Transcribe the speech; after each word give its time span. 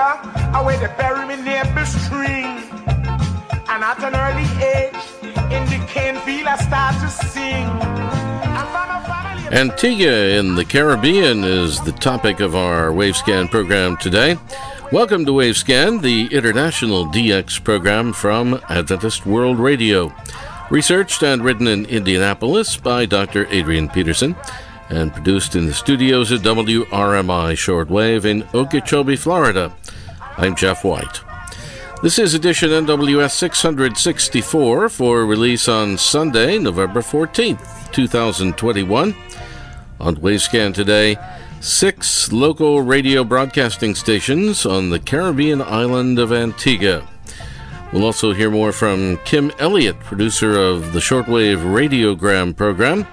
Away 0.00 0.78
they 0.78 0.86
bury 0.96 1.26
me 1.26 1.36
neighbor 1.42 1.84
string. 1.84 2.46
And 3.68 3.84
at 3.84 4.02
an 4.02 4.14
early 4.16 4.48
age, 4.64 4.94
in 5.52 5.62
the 5.68 5.86
cane 5.88 6.16
field, 6.20 6.46
I 6.48 6.56
to 7.00 7.08
sing. 7.26 7.66
Antigua 9.52 10.38
in 10.38 10.54
the 10.54 10.64
Caribbean 10.64 11.44
is 11.44 11.82
the 11.82 11.92
topic 11.92 12.40
of 12.40 12.56
our 12.56 12.92
Wavescan 12.92 13.50
program 13.50 13.98
today. 13.98 14.38
Welcome 14.90 15.26
to 15.26 15.32
Wavescan, 15.32 16.00
the 16.00 16.34
international 16.34 17.04
DX 17.04 17.62
program 17.62 18.14
from 18.14 18.58
Adventist 18.70 19.26
World 19.26 19.58
Radio. 19.58 20.14
Researched 20.70 21.22
and 21.22 21.44
written 21.44 21.66
in 21.66 21.84
Indianapolis 21.84 22.78
by 22.78 23.04
Dr. 23.04 23.46
Adrian 23.50 23.90
Peterson 23.90 24.34
and 24.90 25.12
produced 25.12 25.56
in 25.56 25.66
the 25.66 25.72
studios 25.72 26.32
at 26.32 26.40
WRMI 26.40 26.86
Shortwave 27.54 28.24
in 28.24 28.46
Okeechobee, 28.52 29.16
Florida. 29.16 29.74
I'm 30.36 30.54
Jeff 30.54 30.84
White. 30.84 31.20
This 32.02 32.18
is 32.18 32.34
edition 32.34 32.70
NWS 32.70 33.32
664 33.32 34.88
for 34.88 35.26
release 35.26 35.68
on 35.68 35.98
Sunday, 35.98 36.58
November 36.58 37.00
14th, 37.00 37.92
2021. 37.92 39.14
On 40.00 40.16
Wavescan 40.16 40.72
today, 40.72 41.16
six 41.60 42.32
local 42.32 42.80
radio 42.80 43.22
broadcasting 43.22 43.94
stations 43.94 44.64
on 44.64 44.90
the 44.90 44.98
Caribbean 44.98 45.60
island 45.60 46.18
of 46.18 46.32
Antigua. 46.32 47.06
We'll 47.92 48.04
also 48.04 48.32
hear 48.32 48.50
more 48.50 48.72
from 48.72 49.18
Kim 49.24 49.50
Elliott, 49.58 50.00
producer 50.00 50.58
of 50.58 50.92
the 50.92 51.00
shortwave 51.00 51.58
radiogram 51.58 52.56
program, 52.56 53.06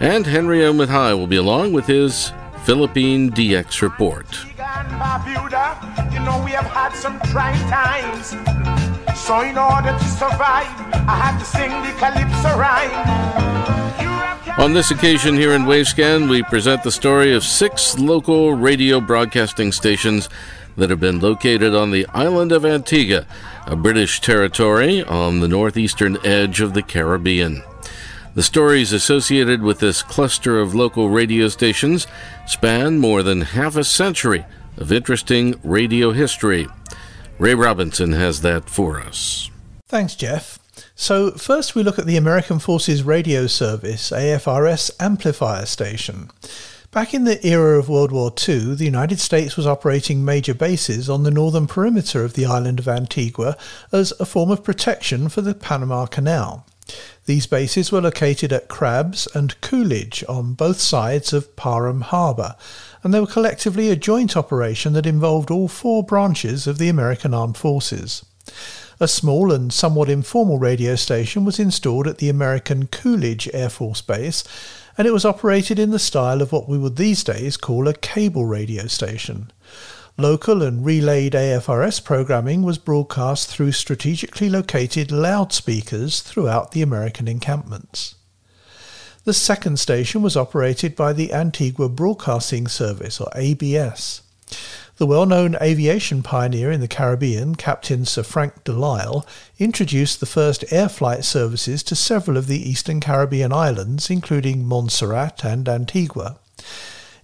and 0.00 0.26
Henry 0.26 0.60
Umaday 0.60 1.16
will 1.16 1.26
be 1.26 1.36
along 1.36 1.74
with 1.74 1.86
his 1.86 2.32
Philippine 2.64 3.30
DX 3.30 3.82
report. 3.82 4.26
You 4.44 6.20
know 6.24 6.42
we 6.42 6.52
have 6.52 6.66
had 6.66 6.94
some 6.94 7.20
trying 7.30 7.60
times. 7.68 8.30
So 9.20 9.42
in 9.42 9.58
order 9.58 9.92
to 9.92 10.04
survive, 10.04 10.72
I 11.06 11.16
had 11.16 11.38
to 11.38 11.44
sing 11.44 11.70
the 11.84 11.92
Calypso 12.00 12.58
rhyme. 12.58 13.60
On 14.58 14.72
this 14.72 14.90
occasion 14.90 15.36
here 15.36 15.52
in 15.52 15.62
Wavescan, 15.62 16.28
we 16.28 16.42
present 16.42 16.82
the 16.82 16.90
story 16.90 17.34
of 17.34 17.44
six 17.44 17.98
local 17.98 18.54
radio 18.54 19.00
broadcasting 19.00 19.70
stations 19.70 20.28
that 20.76 20.90
have 20.90 21.00
been 21.00 21.20
located 21.20 21.74
on 21.74 21.90
the 21.90 22.06
island 22.08 22.52
of 22.52 22.64
Antigua, 22.64 23.26
a 23.66 23.76
British 23.76 24.20
territory 24.20 25.02
on 25.04 25.40
the 25.40 25.48
northeastern 25.48 26.16
edge 26.24 26.60
of 26.60 26.72
the 26.72 26.82
Caribbean. 26.82 27.62
The 28.34 28.42
stories 28.44 28.92
associated 28.92 29.60
with 29.62 29.80
this 29.80 30.02
cluster 30.02 30.60
of 30.60 30.74
local 30.74 31.10
radio 31.10 31.48
stations 31.48 32.06
span 32.46 32.98
more 32.98 33.24
than 33.24 33.40
half 33.40 33.74
a 33.74 33.82
century 33.82 34.44
of 34.76 34.92
interesting 34.92 35.58
radio 35.64 36.12
history. 36.12 36.68
Ray 37.38 37.54
Robinson 37.54 38.12
has 38.12 38.42
that 38.42 38.70
for 38.70 39.00
us. 39.00 39.50
Thanks, 39.88 40.14
Jeff. 40.14 40.60
So, 40.94 41.32
first 41.32 41.74
we 41.74 41.82
look 41.82 41.98
at 41.98 42.06
the 42.06 42.16
American 42.16 42.60
Forces 42.60 43.02
Radio 43.02 43.48
Service, 43.48 44.10
AFRS 44.10 44.92
amplifier 45.00 45.66
station. 45.66 46.30
Back 46.92 47.14
in 47.14 47.24
the 47.24 47.44
era 47.44 47.78
of 47.78 47.88
World 47.88 48.12
War 48.12 48.32
II, 48.48 48.74
the 48.74 48.84
United 48.84 49.18
States 49.18 49.56
was 49.56 49.66
operating 49.66 50.24
major 50.24 50.54
bases 50.54 51.10
on 51.10 51.24
the 51.24 51.30
northern 51.30 51.66
perimeter 51.66 52.24
of 52.24 52.34
the 52.34 52.46
island 52.46 52.78
of 52.78 52.88
Antigua 52.88 53.56
as 53.92 54.12
a 54.20 54.26
form 54.26 54.50
of 54.50 54.62
protection 54.62 55.28
for 55.28 55.40
the 55.40 55.54
Panama 55.54 56.06
Canal. 56.06 56.66
These 57.26 57.46
bases 57.46 57.92
were 57.92 58.00
located 58.00 58.52
at 58.52 58.68
Crabbs 58.68 59.28
and 59.34 59.60
Coolidge 59.60 60.24
on 60.28 60.54
both 60.54 60.80
sides 60.80 61.32
of 61.32 61.54
Parham 61.56 62.00
Harbour, 62.00 62.56
and 63.02 63.14
they 63.14 63.20
were 63.20 63.26
collectively 63.26 63.90
a 63.90 63.96
joint 63.96 64.36
operation 64.36 64.92
that 64.94 65.06
involved 65.06 65.50
all 65.50 65.68
four 65.68 66.02
branches 66.02 66.66
of 66.66 66.78
the 66.78 66.88
American 66.88 67.34
Armed 67.34 67.56
Forces. 67.56 68.24
A 68.98 69.08
small 69.08 69.52
and 69.52 69.72
somewhat 69.72 70.10
informal 70.10 70.58
radio 70.58 70.94
station 70.94 71.44
was 71.44 71.58
installed 71.58 72.06
at 72.06 72.18
the 72.18 72.28
American 72.28 72.86
Coolidge 72.86 73.48
Air 73.54 73.70
Force 73.70 74.02
Base, 74.02 74.44
and 74.98 75.06
it 75.06 75.12
was 75.12 75.24
operated 75.24 75.78
in 75.78 75.90
the 75.90 75.98
style 75.98 76.42
of 76.42 76.52
what 76.52 76.68
we 76.68 76.76
would 76.76 76.96
these 76.96 77.24
days 77.24 77.56
call 77.56 77.88
a 77.88 77.94
cable 77.94 78.44
radio 78.44 78.86
station. 78.86 79.50
Local 80.20 80.62
and 80.62 80.84
relayed 80.84 81.32
AFRS 81.32 82.04
programming 82.04 82.60
was 82.60 82.76
broadcast 82.76 83.48
through 83.48 83.72
strategically 83.72 84.50
located 84.50 85.10
loudspeakers 85.10 86.20
throughout 86.20 86.72
the 86.72 86.82
American 86.82 87.26
encampments. 87.26 88.16
The 89.24 89.32
second 89.32 89.78
station 89.78 90.20
was 90.20 90.36
operated 90.36 90.94
by 90.94 91.14
the 91.14 91.32
Antigua 91.32 91.88
Broadcasting 91.88 92.68
Service, 92.68 93.18
or 93.18 93.30
ABS. 93.34 94.20
The 94.98 95.06
well 95.06 95.24
known 95.24 95.56
aviation 95.58 96.22
pioneer 96.22 96.70
in 96.70 96.82
the 96.82 96.86
Caribbean, 96.86 97.54
Captain 97.54 98.04
Sir 98.04 98.22
Frank 98.22 98.62
de 98.64 98.74
Lisle, 98.74 99.24
introduced 99.58 100.20
the 100.20 100.26
first 100.26 100.70
air 100.70 100.90
flight 100.90 101.24
services 101.24 101.82
to 101.84 101.96
several 101.96 102.36
of 102.36 102.46
the 102.46 102.68
eastern 102.68 103.00
Caribbean 103.00 103.54
islands, 103.54 104.10
including 104.10 104.66
Montserrat 104.66 105.46
and 105.46 105.66
Antigua. 105.66 106.38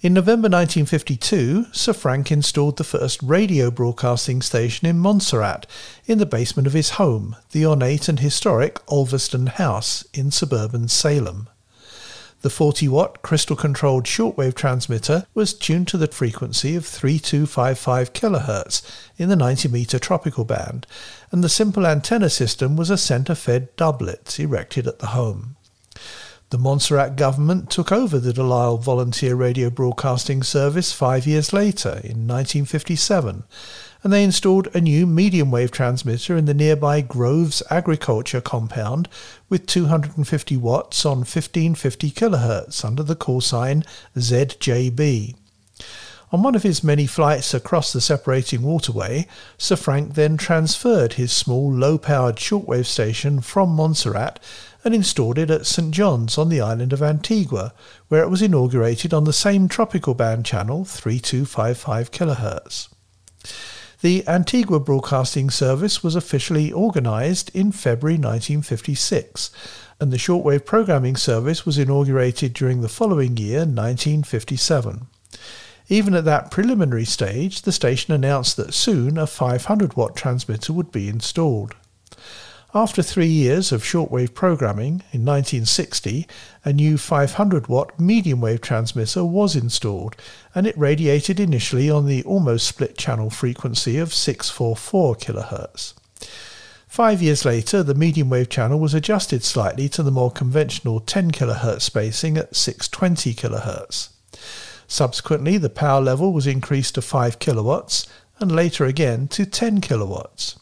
In 0.03 0.13
November 0.13 0.51
1952, 0.51 1.69
Sir 1.73 1.95
Frank 1.95 2.31
installed 2.31 2.77
the 2.77 2.85
first 2.85 3.23
radio 3.23 3.71
broadcasting 3.71 4.43
station 4.43 4.87
in 4.87 4.99
Montserrat, 4.99 5.67
in 6.05 6.19
the 6.19 6.27
basement 6.27 6.67
of 6.67 6.75
his 6.75 6.91
home, 6.91 7.35
the 7.53 7.65
ornate 7.65 8.07
and 8.07 8.21
historic 8.21 8.79
Ulverston 8.91 9.47
House 9.47 10.05
in 10.13 10.31
suburban 10.31 10.89
Salem. 10.89 11.49
The 12.43 12.51
40 12.51 12.89
watt 12.89 13.23
crystal 13.23 13.57
controlled 13.57 14.05
shortwave 14.05 14.55
transmitter 14.55 15.27
was 15.33 15.55
tuned 15.55 15.89
to 15.89 15.97
the 15.97 16.09
frequency 16.09 16.77
of 16.77 16.85
3255 16.85 18.13
kHz 18.13 18.83
in 19.17 19.31
the 19.31 19.35
90 19.35 19.69
meter 19.69 19.99
tropical 19.99 20.45
band, 20.45 20.87
and 21.33 21.43
the 21.43 21.49
simple 21.49 21.87
antenna 21.87 22.29
system 22.29 22.77
was 22.77 22.91
a 22.91 22.99
center 22.99 23.35
fed 23.35 23.75
doublet 23.77 24.39
erected 24.39 24.87
at 24.87 24.99
the 24.99 25.09
home. 25.09 25.56
The 26.51 26.59
Montserrat 26.59 27.17
government 27.17 27.71
took 27.71 27.91
over 27.91 28.21
the 28.21 28.33
Delisle 28.33 28.79
Volunteer 28.79 29.35
Radio 29.35 29.69
Broadcasting 29.69 30.45
Service 30.45 30.93
five 30.93 31.27
years 31.27 31.53
later, 31.53 32.01
in 32.05 32.29
1957, 32.29 33.43
and 34.05 34.13
they 34.13 34.23
installed 34.23 34.69
a 34.73 34.81
new 34.81 35.09
medium 35.09 35.51
wave 35.51 35.73
transmitter 35.73 36.37
in 36.37 36.45
the 36.45 36.55
nearby 36.55 37.01
Groves 37.01 37.65
Agriculture 37.69 38.41
compound 38.41 39.09
with 39.49 39.67
250 39.67 40.57
watts 40.57 41.05
on 41.05 41.19
1550 41.19 42.13
kHz 42.13 42.85
under 42.85 43.03
the 43.03 43.17
call 43.17 43.41
sign 43.41 43.83
ZJB. 44.17 45.35
On 46.33 46.43
one 46.43 46.55
of 46.55 46.63
his 46.63 46.85
many 46.85 47.07
flights 47.07 47.55
across 47.55 47.93
the 47.93 48.01
separating 48.01 48.63
waterway, 48.63 49.27
Sir 49.59 49.77
Frank 49.77 50.15
then 50.15 50.37
transferred 50.37 51.15
his 51.15 51.33
small 51.33 51.73
low 51.73 51.99
powered 51.99 52.37
shortwave 52.37 52.87
station 52.87 53.41
from 53.41 53.71
Montserrat 53.71 54.39
and 54.87 54.95
installed 54.95 55.37
it 55.37 55.51
at 55.51 55.67
St 55.67 55.91
John's 55.91 56.39
on 56.39 56.49
the 56.49 56.61
island 56.61 56.93
of 56.93 57.03
Antigua, 57.03 57.75
where 58.07 58.23
it 58.23 58.31
was 58.31 58.41
inaugurated 58.41 59.13
on 59.13 59.25
the 59.25 59.33
same 59.33 59.69
tropical 59.69 60.15
band 60.15 60.47
channel 60.47 60.85
3255 60.85 62.13
kHz. 62.13 62.89
The 64.01 64.23
Antigua 64.29 64.79
Broadcasting 64.79 65.51
Service 65.51 66.05
was 66.05 66.15
officially 66.15 66.73
organised 66.73 67.49
in 67.51 67.73
February 67.73 68.15
1956, 68.15 69.51
and 69.99 70.13
the 70.13 70.19
shortwave 70.19 70.65
programming 70.65 71.17
service 71.17 71.67
was 71.67 71.79
inaugurated 71.79 72.53
during 72.53 72.81
the 72.81 72.89
following 72.89 73.37
year, 73.37 73.63
1957. 73.63 75.09
Even 75.89 76.15
at 76.15 76.25
that 76.27 76.53
preliminary 76.53 77.05
stage, 77.05 77.63
the 77.63 77.73
station 77.73 78.15
announced 78.15 78.57
that 78.57 78.73
soon 78.73 79.19
a 79.19 79.27
500 79.27 79.97
watt 79.97 80.15
transmitter 80.15 80.73
would 80.73 80.93
be 80.93 81.09
installed. 81.09 81.75
After 82.77 83.03
three 83.03 83.27
years 83.27 83.73
of 83.73 83.83
shortwave 83.83 84.35
programming, 84.35 85.03
in 85.11 85.25
1960, 85.25 86.29
a 86.63 86.75
new 86.75 86.99
500 86.99 87.69
watt 87.69 87.99
medium 87.99 88.43
wave 88.43 88.61
transmitter 88.61 89.25
was 89.25 89.57
installed, 89.57 90.15
and 90.55 90.67
it 90.67 90.77
radiated 90.77 91.41
initially 91.41 91.89
on 91.89 92.05
the 92.05 92.23
almost 92.25 92.67
split 92.67 92.99
channel 92.99 93.31
frequency 93.31 93.97
of 93.97 94.13
644 94.13 95.15
kHz. 95.15 95.95
Five 96.87 97.23
years 97.23 97.47
later, 97.47 97.83
the 97.83 97.95
medium 97.95 98.29
wave 98.29 98.51
channel 98.51 98.79
was 98.79 98.93
adjusted 98.93 99.43
slightly 99.43 99.89
to 99.89 100.03
the 100.03 100.11
more 100.11 100.31
conventional 100.31 101.01
10 101.01 101.31
kHz 101.31 101.81
spacing 101.81 102.37
at 102.37 102.55
620 102.55 103.33
kHz. 103.33 104.11
Subsequently, 104.87 105.57
the 105.57 105.71
power 105.71 106.03
level 106.03 106.31
was 106.31 106.47
increased 106.47 106.97
to 106.97 107.01
5 107.01 107.39
kilowatts 107.39 108.07
and 108.39 108.53
later 108.53 108.85
again 108.85 109.29
to 109.29 109.47
10 109.47 109.81
kilowatts 109.81 110.59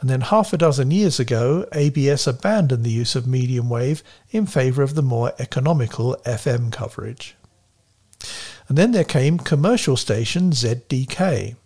and 0.00 0.08
then 0.08 0.20
half 0.20 0.52
a 0.52 0.56
dozen 0.56 0.90
years 0.90 1.18
ago, 1.18 1.66
ABS 1.72 2.26
abandoned 2.26 2.84
the 2.84 2.90
use 2.90 3.16
of 3.16 3.26
medium 3.26 3.68
wave 3.68 4.02
in 4.30 4.46
favour 4.46 4.82
of 4.82 4.94
the 4.94 5.02
more 5.02 5.32
economical 5.38 6.16
FM 6.24 6.72
coverage. 6.72 7.34
And 8.68 8.78
then 8.78 8.92
there 8.92 9.04
came 9.04 9.38
commercial 9.38 9.96
station 9.96 10.50
ZDK. 10.52 11.56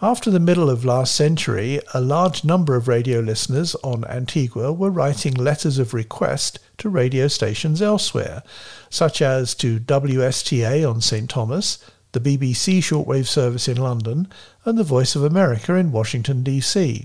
After 0.00 0.30
the 0.30 0.38
middle 0.38 0.70
of 0.70 0.84
last 0.84 1.12
century, 1.16 1.80
a 1.92 2.00
large 2.00 2.44
number 2.44 2.76
of 2.76 2.86
radio 2.86 3.18
listeners 3.18 3.74
on 3.82 4.04
Antigua 4.04 4.72
were 4.72 4.90
writing 4.90 5.34
letters 5.34 5.78
of 5.80 5.92
request 5.92 6.60
to 6.78 6.88
radio 6.88 7.26
stations 7.26 7.82
elsewhere, 7.82 8.44
such 8.90 9.20
as 9.20 9.56
to 9.56 9.80
WSTA 9.80 10.88
on 10.88 11.00
St. 11.00 11.28
Thomas, 11.28 11.78
the 12.12 12.20
BBC 12.20 12.78
shortwave 12.78 13.26
service 13.26 13.66
in 13.66 13.76
London, 13.76 14.28
and 14.64 14.78
the 14.78 14.84
Voice 14.84 15.16
of 15.16 15.24
America 15.24 15.74
in 15.74 15.90
Washington, 15.90 16.44
D.C. 16.44 17.04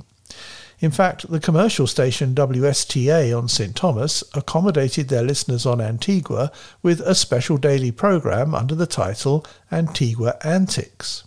In 0.84 0.92
fact, 0.92 1.32
the 1.32 1.40
commercial 1.40 1.88
station 1.88 2.36
WSTA 2.36 3.36
on 3.36 3.48
St. 3.48 3.74
Thomas 3.74 4.22
accommodated 4.34 5.08
their 5.08 5.24
listeners 5.24 5.66
on 5.66 5.80
Antigua 5.80 6.52
with 6.82 7.00
a 7.00 7.16
special 7.16 7.56
daily 7.56 7.90
program 7.90 8.54
under 8.54 8.76
the 8.76 8.86
title 8.86 9.46
Antigua 9.72 10.36
Antics. 10.44 11.24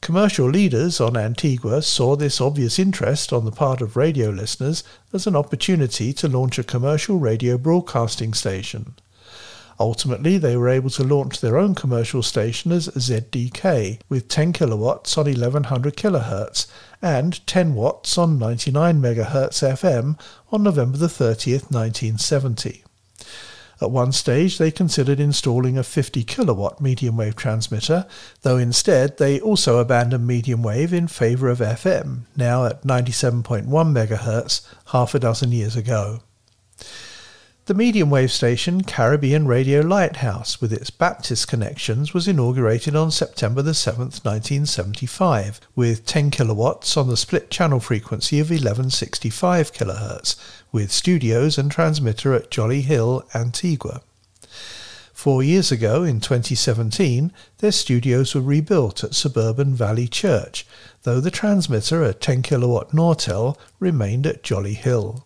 Commercial 0.00 0.48
leaders 0.48 1.00
on 1.00 1.16
Antigua 1.16 1.82
saw 1.82 2.14
this 2.14 2.40
obvious 2.40 2.78
interest 2.78 3.32
on 3.32 3.44
the 3.44 3.50
part 3.50 3.80
of 3.80 3.96
radio 3.96 4.30
listeners 4.30 4.84
as 5.12 5.26
an 5.26 5.34
opportunity 5.34 6.12
to 6.12 6.28
launch 6.28 6.56
a 6.56 6.62
commercial 6.62 7.18
radio 7.18 7.58
broadcasting 7.58 8.32
station. 8.32 8.94
Ultimately, 9.82 10.38
they 10.38 10.56
were 10.56 10.68
able 10.68 10.90
to 10.90 11.02
launch 11.02 11.40
their 11.40 11.58
own 11.58 11.74
commercial 11.74 12.22
station 12.22 12.70
as 12.70 12.86
ZDK 12.86 13.98
with 14.08 14.28
10 14.28 14.52
kilowatts 14.52 15.18
on 15.18 15.24
1100 15.24 15.96
kHz 15.96 16.70
and 17.02 17.44
10 17.48 17.74
watts 17.74 18.16
on 18.16 18.38
99 18.38 19.02
MHz 19.02 19.60
FM 19.60 20.20
on 20.52 20.62
November 20.62 20.98
30th, 20.98 21.72
1970. 21.72 22.84
At 23.80 23.90
one 23.90 24.12
stage, 24.12 24.56
they 24.56 24.70
considered 24.70 25.18
installing 25.18 25.76
a 25.76 25.82
50 25.82 26.22
kilowatt 26.22 26.80
medium 26.80 27.16
wave 27.16 27.34
transmitter, 27.34 28.06
though 28.42 28.58
instead 28.58 29.18
they 29.18 29.40
also 29.40 29.78
abandoned 29.78 30.28
medium 30.28 30.62
wave 30.62 30.92
in 30.92 31.08
favour 31.08 31.48
of 31.48 31.58
FM, 31.58 32.20
now 32.36 32.66
at 32.66 32.82
97.1 32.84 33.66
MHz, 33.66 34.64
half 34.92 35.12
a 35.16 35.18
dozen 35.18 35.50
years 35.50 35.74
ago. 35.74 36.20
The 37.66 37.74
medium 37.74 38.10
wave 38.10 38.32
station 38.32 38.82
Caribbean 38.82 39.46
Radio 39.46 39.82
Lighthouse, 39.82 40.60
with 40.60 40.72
its 40.72 40.90
Baptist 40.90 41.46
connections, 41.46 42.12
was 42.12 42.26
inaugurated 42.26 42.96
on 42.96 43.12
September 43.12 43.62
the 43.62 43.70
7th, 43.70 44.24
1975, 44.24 45.60
with 45.76 46.04
10 46.04 46.32
kilowatts 46.32 46.96
on 46.96 47.06
the 47.06 47.16
split 47.16 47.52
channel 47.52 47.78
frequency 47.78 48.40
of 48.40 48.50
1165 48.50 49.72
kHz, 49.72 50.34
with 50.72 50.90
studios 50.90 51.56
and 51.56 51.70
transmitter 51.70 52.34
at 52.34 52.50
Jolly 52.50 52.80
Hill, 52.80 53.24
Antigua. 53.32 54.02
Four 55.12 55.44
years 55.44 55.70
ago, 55.70 56.02
in 56.02 56.18
2017, 56.18 57.30
their 57.58 57.70
studios 57.70 58.34
were 58.34 58.40
rebuilt 58.40 59.04
at 59.04 59.14
Suburban 59.14 59.76
Valley 59.76 60.08
Church, 60.08 60.66
though 61.04 61.20
the 61.20 61.30
transmitter, 61.30 62.02
a 62.02 62.12
10 62.12 62.42
kilowatt 62.42 62.90
Nautel, 62.90 63.56
remained 63.78 64.26
at 64.26 64.42
Jolly 64.42 64.74
Hill. 64.74 65.24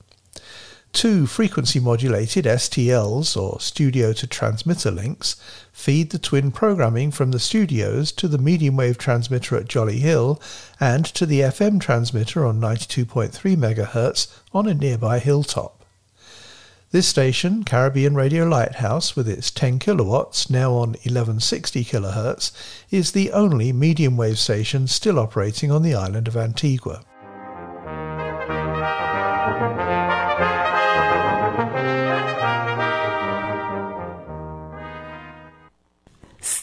Two 0.96 1.26
frequency 1.26 1.78
modulated 1.78 2.46
STLs, 2.46 3.36
or 3.36 3.60
studio 3.60 4.14
to 4.14 4.26
transmitter 4.26 4.90
links, 4.90 5.36
feed 5.70 6.08
the 6.08 6.18
twin 6.18 6.50
programming 6.50 7.10
from 7.10 7.32
the 7.32 7.38
studios 7.38 8.10
to 8.12 8.26
the 8.26 8.38
medium 8.38 8.76
wave 8.76 8.96
transmitter 8.96 9.58
at 9.58 9.68
Jolly 9.68 9.98
Hill 9.98 10.40
and 10.80 11.04
to 11.04 11.26
the 11.26 11.40
FM 11.40 11.82
transmitter 11.82 12.46
on 12.46 12.62
92.3 12.62 13.30
MHz 13.30 14.38
on 14.54 14.66
a 14.66 14.72
nearby 14.72 15.18
hilltop. 15.18 15.84
This 16.92 17.06
station, 17.06 17.62
Caribbean 17.62 18.14
Radio 18.14 18.46
Lighthouse, 18.46 19.14
with 19.14 19.28
its 19.28 19.50
10 19.50 19.78
kilowatts, 19.78 20.48
now 20.48 20.72
on 20.72 20.92
1160 21.04 21.84
kHz, 21.84 22.52
is 22.90 23.12
the 23.12 23.32
only 23.32 23.70
medium 23.70 24.16
wave 24.16 24.38
station 24.38 24.86
still 24.86 25.18
operating 25.18 25.70
on 25.70 25.82
the 25.82 25.94
island 25.94 26.26
of 26.26 26.38
Antigua. 26.38 27.02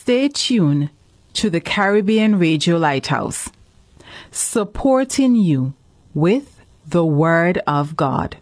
Stay 0.04 0.28
tuned 0.28 0.90
to 1.32 1.50
the 1.50 1.62
Caribbean 1.62 2.38
Radio 2.38 2.76
Lighthouse, 2.76 3.50
supporting 4.32 5.34
you 5.34 5.76
with 6.14 6.60
the 6.86 7.06
Word 7.06 7.60
of 7.66 7.96
God. 7.96 8.36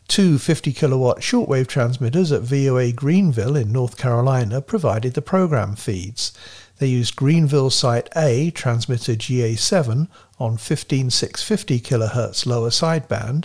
Two 0.06 0.39
50 0.39 0.73
kilowatt 0.73 1.19
shortwave 1.19 1.67
transmitters 1.67 2.31
at 2.31 2.43
VOA 2.43 2.93
Greenville 2.93 3.56
in 3.56 3.73
North 3.73 3.97
Carolina 3.97 4.61
provided 4.61 5.15
the 5.15 5.23
program 5.23 5.75
feeds. 5.75 6.33
They 6.79 6.88
used 6.88 7.15
Greenville 7.15 7.70
Site 7.70 8.08
A 8.17 8.51
transmitter 8.51 9.15
GA7 9.15 10.08
on 10.41 10.56
15650 10.56 11.81
kHz 11.81 12.46
lower 12.46 12.70
sideband 12.70 13.44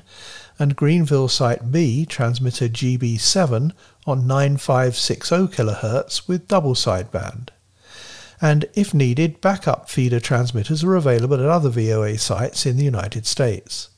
and 0.57 0.75
Greenville 0.75 1.27
Site 1.27 1.71
B 1.71 2.05
transmitter 2.05 2.67
GB7 2.67 3.71
on 4.07 4.27
9560 4.27 5.35
kHz 5.35 6.27
with 6.27 6.47
double 6.47 6.73
sideband. 6.73 7.49
And 8.41 8.65
if 8.73 8.93
needed, 8.93 9.41
backup 9.41 9.89
feeder 9.89 10.19
transmitters 10.19 10.83
are 10.83 10.95
available 10.95 11.35
at 11.35 11.45
other 11.45 11.69
VOA 11.69 12.17
sites 12.17 12.65
in 12.65 12.77
the 12.77 12.85
United 12.85 13.27
States. 13.27 13.89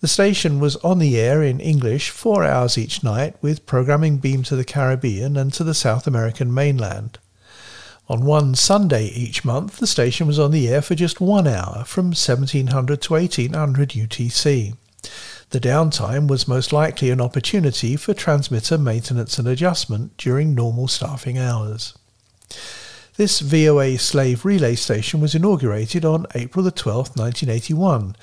The 0.00 0.08
station 0.08 0.60
was 0.60 0.76
on 0.76 0.98
the 0.98 1.18
air 1.18 1.42
in 1.42 1.60
English 1.60 2.10
four 2.10 2.44
hours 2.44 2.78
each 2.78 3.02
night 3.02 3.36
with 3.40 3.66
programming 3.66 4.18
beamed 4.18 4.46
to 4.46 4.56
the 4.56 4.64
Caribbean 4.64 5.36
and 5.36 5.52
to 5.54 5.64
the 5.64 5.74
South 5.74 6.06
American 6.06 6.52
mainland. 6.52 7.18
On 8.06 8.26
one 8.26 8.54
Sunday 8.54 9.06
each 9.06 9.46
month, 9.46 9.78
the 9.78 9.86
station 9.86 10.26
was 10.26 10.38
on 10.38 10.50
the 10.50 10.68
air 10.68 10.82
for 10.82 10.94
just 10.94 11.22
one 11.22 11.46
hour 11.46 11.84
from 11.86 12.06
1700 12.08 13.00
to 13.00 13.12
1800 13.14 13.88
UTC. 13.90 14.76
The 15.50 15.60
downtime 15.60 16.28
was 16.28 16.46
most 16.46 16.70
likely 16.70 17.08
an 17.08 17.22
opportunity 17.22 17.96
for 17.96 18.12
transmitter 18.12 18.76
maintenance 18.76 19.38
and 19.38 19.48
adjustment 19.48 20.16
during 20.18 20.54
normal 20.54 20.86
staffing 20.86 21.38
hours. 21.38 21.94
This 23.16 23.40
VOA 23.40 23.96
slave 23.96 24.44
relay 24.44 24.74
station 24.74 25.20
was 25.20 25.34
inaugurated 25.34 26.04
on 26.04 26.26
April 26.34 26.70
12, 26.70 27.16
1981, 27.16 28.16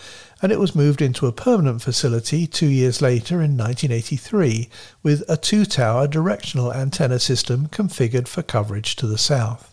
and 0.43 0.51
it 0.51 0.59
was 0.59 0.75
moved 0.75 1.01
into 1.01 1.25
a 1.25 1.31
permanent 1.31 1.81
facility 1.81 2.45
two 2.45 2.67
years 2.67 3.01
later 3.01 3.35
in 3.35 3.57
1983 3.57 4.69
with 5.01 5.23
a 5.27 5.37
two 5.37 5.65
tower 5.65 6.07
directional 6.07 6.73
antenna 6.73 7.19
system 7.19 7.67
configured 7.67 8.27
for 8.27 8.43
coverage 8.43 8.95
to 8.97 9.07
the 9.07 9.17
south. 9.17 9.70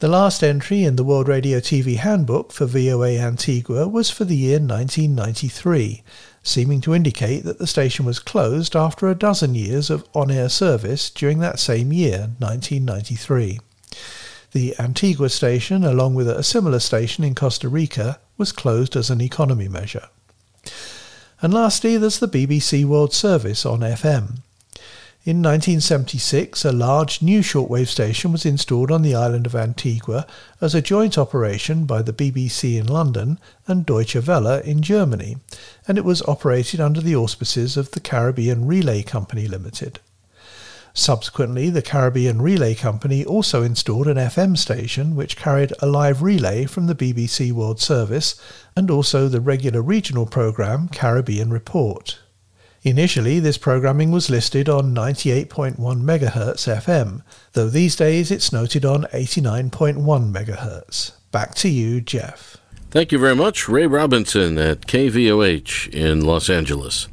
The 0.00 0.08
last 0.08 0.42
entry 0.42 0.84
in 0.84 0.96
the 0.96 1.04
World 1.04 1.28
Radio 1.28 1.60
TV 1.60 1.96
Handbook 1.96 2.52
for 2.52 2.64
VOA 2.64 3.18
Antigua 3.18 3.86
was 3.86 4.08
for 4.08 4.24
the 4.24 4.34
year 4.34 4.58
1993, 4.58 6.02
seeming 6.42 6.80
to 6.80 6.94
indicate 6.94 7.44
that 7.44 7.58
the 7.58 7.66
station 7.66 8.06
was 8.06 8.18
closed 8.18 8.74
after 8.74 9.10
a 9.10 9.14
dozen 9.14 9.54
years 9.54 9.90
of 9.90 10.08
on-air 10.14 10.48
service 10.48 11.10
during 11.10 11.40
that 11.40 11.58
same 11.58 11.92
year, 11.92 12.30
1993. 12.38 13.60
The 14.52 14.74
Antigua 14.78 15.28
station, 15.28 15.84
along 15.84 16.14
with 16.14 16.30
a 16.30 16.42
similar 16.42 16.80
station 16.80 17.22
in 17.22 17.34
Costa 17.34 17.68
Rica, 17.68 18.18
was 18.38 18.52
closed 18.52 18.96
as 18.96 19.10
an 19.10 19.20
economy 19.20 19.68
measure. 19.68 20.08
And 21.42 21.52
lastly, 21.52 21.98
there's 21.98 22.20
the 22.20 22.26
BBC 22.26 22.86
World 22.86 23.12
Service 23.12 23.66
on 23.66 23.80
FM. 23.80 24.38
In 25.22 25.42
1976, 25.42 26.64
a 26.64 26.72
large 26.72 27.20
new 27.20 27.40
shortwave 27.40 27.88
station 27.88 28.32
was 28.32 28.46
installed 28.46 28.90
on 28.90 29.02
the 29.02 29.14
island 29.14 29.44
of 29.44 29.54
Antigua 29.54 30.26
as 30.62 30.74
a 30.74 30.80
joint 30.80 31.18
operation 31.18 31.84
by 31.84 32.00
the 32.00 32.14
BBC 32.14 32.78
in 32.78 32.86
London 32.86 33.38
and 33.66 33.84
Deutsche 33.84 34.16
Welle 34.26 34.60
in 34.60 34.80
Germany, 34.80 35.36
and 35.86 35.98
it 35.98 36.06
was 36.06 36.22
operated 36.22 36.80
under 36.80 37.02
the 37.02 37.14
auspices 37.14 37.76
of 37.76 37.90
the 37.90 38.00
Caribbean 38.00 38.66
Relay 38.66 39.02
Company 39.02 39.46
Limited. 39.46 40.00
Subsequently, 40.94 41.68
the 41.68 41.82
Caribbean 41.82 42.40
Relay 42.40 42.74
Company 42.74 43.22
also 43.22 43.62
installed 43.62 44.08
an 44.08 44.16
FM 44.16 44.56
station 44.56 45.14
which 45.14 45.36
carried 45.36 45.74
a 45.80 45.86
live 45.86 46.22
relay 46.22 46.64
from 46.64 46.86
the 46.86 46.94
BBC 46.94 47.52
World 47.52 47.78
Service 47.78 48.40
and 48.74 48.90
also 48.90 49.28
the 49.28 49.42
regular 49.42 49.82
regional 49.82 50.24
programme 50.24 50.88
Caribbean 50.88 51.50
Report. 51.50 52.18
Initially, 52.82 53.40
this 53.40 53.58
programming 53.58 54.10
was 54.10 54.30
listed 54.30 54.66
on 54.66 54.94
98.1 54.94 55.76
MHz 55.76 56.82
FM, 56.82 57.22
though 57.52 57.68
these 57.68 57.94
days 57.94 58.30
it's 58.30 58.54
noted 58.54 58.86
on 58.86 59.04
89.1 59.12 60.00
MHz. 60.32 61.12
Back 61.30 61.54
to 61.56 61.68
you, 61.68 62.00
Jeff. 62.00 62.56
Thank 62.90 63.12
you 63.12 63.18
very 63.18 63.36
much, 63.36 63.68
Ray 63.68 63.86
Robinson 63.86 64.56
at 64.56 64.86
KVOH 64.86 65.92
in 65.92 66.24
Los 66.24 66.48
Angeles. 66.48 67.08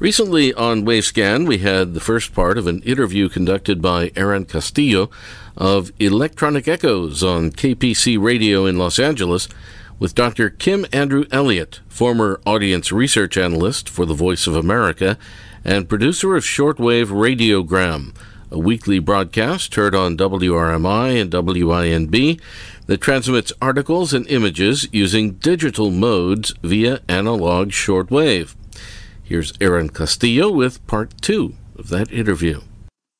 Recently 0.00 0.52
on 0.54 0.84
Wavescan, 0.84 1.46
we 1.46 1.58
had 1.58 1.94
the 1.94 2.00
first 2.00 2.34
part 2.34 2.58
of 2.58 2.66
an 2.66 2.82
interview 2.82 3.28
conducted 3.28 3.80
by 3.80 4.10
Aaron 4.16 4.44
Castillo 4.44 5.08
of 5.56 5.92
Electronic 6.00 6.66
Echoes 6.66 7.22
on 7.22 7.52
KPC 7.52 8.20
Radio 8.20 8.66
in 8.66 8.76
Los 8.76 8.98
Angeles 8.98 9.46
with 10.00 10.14
Dr. 10.14 10.48
Kim 10.48 10.86
Andrew 10.94 11.26
Elliott, 11.30 11.80
former 11.86 12.40
audience 12.46 12.90
research 12.90 13.36
analyst 13.36 13.86
for 13.86 14.06
the 14.06 14.14
Voice 14.14 14.46
of 14.46 14.56
America 14.56 15.18
and 15.62 15.90
producer 15.90 16.34
of 16.34 16.42
Shortwave 16.42 17.08
Radiogram, 17.08 18.16
a 18.50 18.58
weekly 18.58 18.98
broadcast 18.98 19.74
heard 19.74 19.94
on 19.94 20.16
WRMI 20.16 21.20
and 21.20 21.30
WINB 21.30 22.40
that 22.86 23.00
transmits 23.02 23.52
articles 23.60 24.14
and 24.14 24.26
images 24.28 24.88
using 24.90 25.32
digital 25.32 25.90
modes 25.90 26.54
via 26.62 27.02
analog 27.06 27.68
shortwave. 27.68 28.56
Here's 29.22 29.52
Aaron 29.60 29.90
Castillo 29.90 30.50
with 30.50 30.84
part 30.86 31.20
two 31.20 31.54
of 31.76 31.90
that 31.90 32.10
interview. 32.10 32.62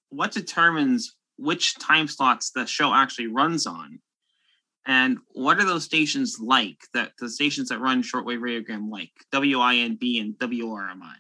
What 0.09 0.33
determines 0.33 1.15
which 1.37 1.79
time 1.79 2.09
slots 2.09 2.51
the 2.51 2.65
show 2.65 2.95
actually 2.95 3.27
runs 3.27 3.67
on? 3.67 4.01
And 4.91 5.19
what 5.35 5.61
are 5.61 5.65
those 5.65 5.85
stations 5.85 6.41
like 6.41 6.79
that 6.95 7.13
the 7.21 7.31
stations 7.31 7.69
that 7.69 7.79
run 7.79 8.03
shortwave 8.03 8.41
radiogram 8.41 8.91
like 8.91 9.13
WINB 9.33 10.21
and 10.21 10.35
WRMI? 10.35 11.15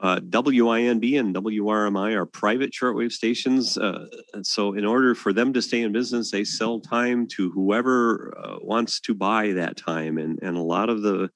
Uh, 0.00 0.18
WINB 0.18 1.20
and 1.20 1.36
WRMI 1.36 2.14
are 2.16 2.26
private 2.26 2.72
shortwave 2.72 3.12
stations. 3.12 3.78
Uh, 3.78 4.06
so, 4.42 4.74
in 4.74 4.84
order 4.84 5.14
for 5.14 5.32
them 5.32 5.52
to 5.52 5.62
stay 5.62 5.82
in 5.82 5.92
business, 5.92 6.32
they 6.32 6.42
sell 6.42 6.80
time 6.80 7.28
to 7.28 7.48
whoever 7.52 8.36
uh, 8.36 8.56
wants 8.60 8.98
to 9.02 9.14
buy 9.14 9.52
that 9.52 9.76
time. 9.76 10.18
And, 10.18 10.40
and 10.42 10.56
a 10.56 10.62
lot 10.62 10.88
of 10.88 11.02
the 11.02 11.30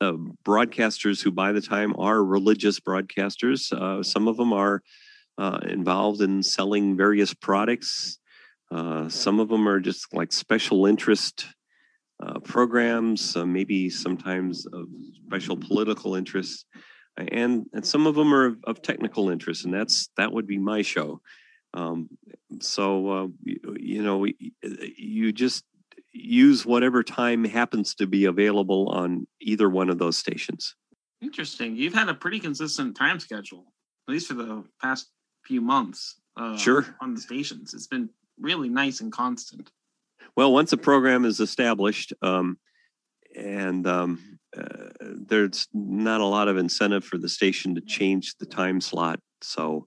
uh, 0.00 0.12
broadcasters 0.44 1.22
who 1.22 1.30
buy 1.30 1.52
the 1.52 1.60
time 1.60 1.94
are 1.98 2.24
religious 2.24 2.80
broadcasters. 2.80 3.72
Uh, 3.72 4.02
some 4.02 4.26
of 4.26 4.36
them 4.36 4.52
are 4.52 4.82
uh, 5.38 5.60
involved 5.68 6.20
in 6.20 6.42
selling 6.42 6.96
various 6.96 7.32
products 7.32 8.18
uh, 8.70 9.08
some 9.08 9.40
of 9.40 9.48
them 9.48 9.68
are 9.68 9.80
just 9.80 10.12
like 10.14 10.32
special 10.32 10.86
interest 10.86 11.46
uh, 12.22 12.38
programs, 12.40 13.36
uh, 13.36 13.46
maybe 13.46 13.88
sometimes 13.88 14.66
of 14.66 14.86
special 15.26 15.56
political 15.56 16.14
interest, 16.16 16.66
and 17.16 17.66
and 17.72 17.86
some 17.86 18.06
of 18.06 18.14
them 18.14 18.34
are 18.34 18.46
of, 18.46 18.56
of 18.64 18.82
technical 18.82 19.30
interest, 19.30 19.64
and 19.64 19.72
that's 19.72 20.08
that 20.16 20.32
would 20.32 20.46
be 20.46 20.58
my 20.58 20.82
show. 20.82 21.20
Um, 21.74 22.08
so 22.60 23.10
uh, 23.10 23.26
you, 23.44 23.76
you, 23.78 24.02
know, 24.02 24.26
you 24.96 25.32
just 25.32 25.64
use 26.12 26.64
whatever 26.64 27.02
time 27.02 27.44
happens 27.44 27.94
to 27.96 28.06
be 28.06 28.24
available 28.24 28.88
on 28.88 29.26
either 29.40 29.68
one 29.68 29.90
of 29.90 29.98
those 29.98 30.16
stations. 30.16 30.74
Interesting. 31.20 31.76
You've 31.76 31.94
had 31.94 32.08
a 32.08 32.14
pretty 32.14 32.40
consistent 32.40 32.96
time 32.96 33.20
schedule, 33.20 33.72
at 34.08 34.12
least 34.12 34.28
for 34.28 34.34
the 34.34 34.64
past 34.80 35.08
few 35.44 35.60
months. 35.60 36.20
Uh, 36.36 36.56
sure. 36.56 36.96
On 37.00 37.14
the 37.14 37.20
stations, 37.20 37.74
it's 37.74 37.88
been 37.88 38.08
really 38.40 38.68
nice 38.68 39.00
and 39.00 39.12
constant. 39.12 39.70
Well, 40.36 40.52
once 40.52 40.72
a 40.72 40.76
program 40.76 41.24
is 41.24 41.40
established, 41.40 42.12
um, 42.22 42.58
and 43.36 43.86
um, 43.86 44.38
uh, 44.56 44.88
there's 45.00 45.68
not 45.72 46.20
a 46.20 46.26
lot 46.26 46.48
of 46.48 46.56
incentive 46.56 47.04
for 47.04 47.18
the 47.18 47.28
station 47.28 47.74
to 47.74 47.80
change 47.80 48.36
the 48.38 48.46
time 48.46 48.80
slot. 48.80 49.20
So 49.42 49.86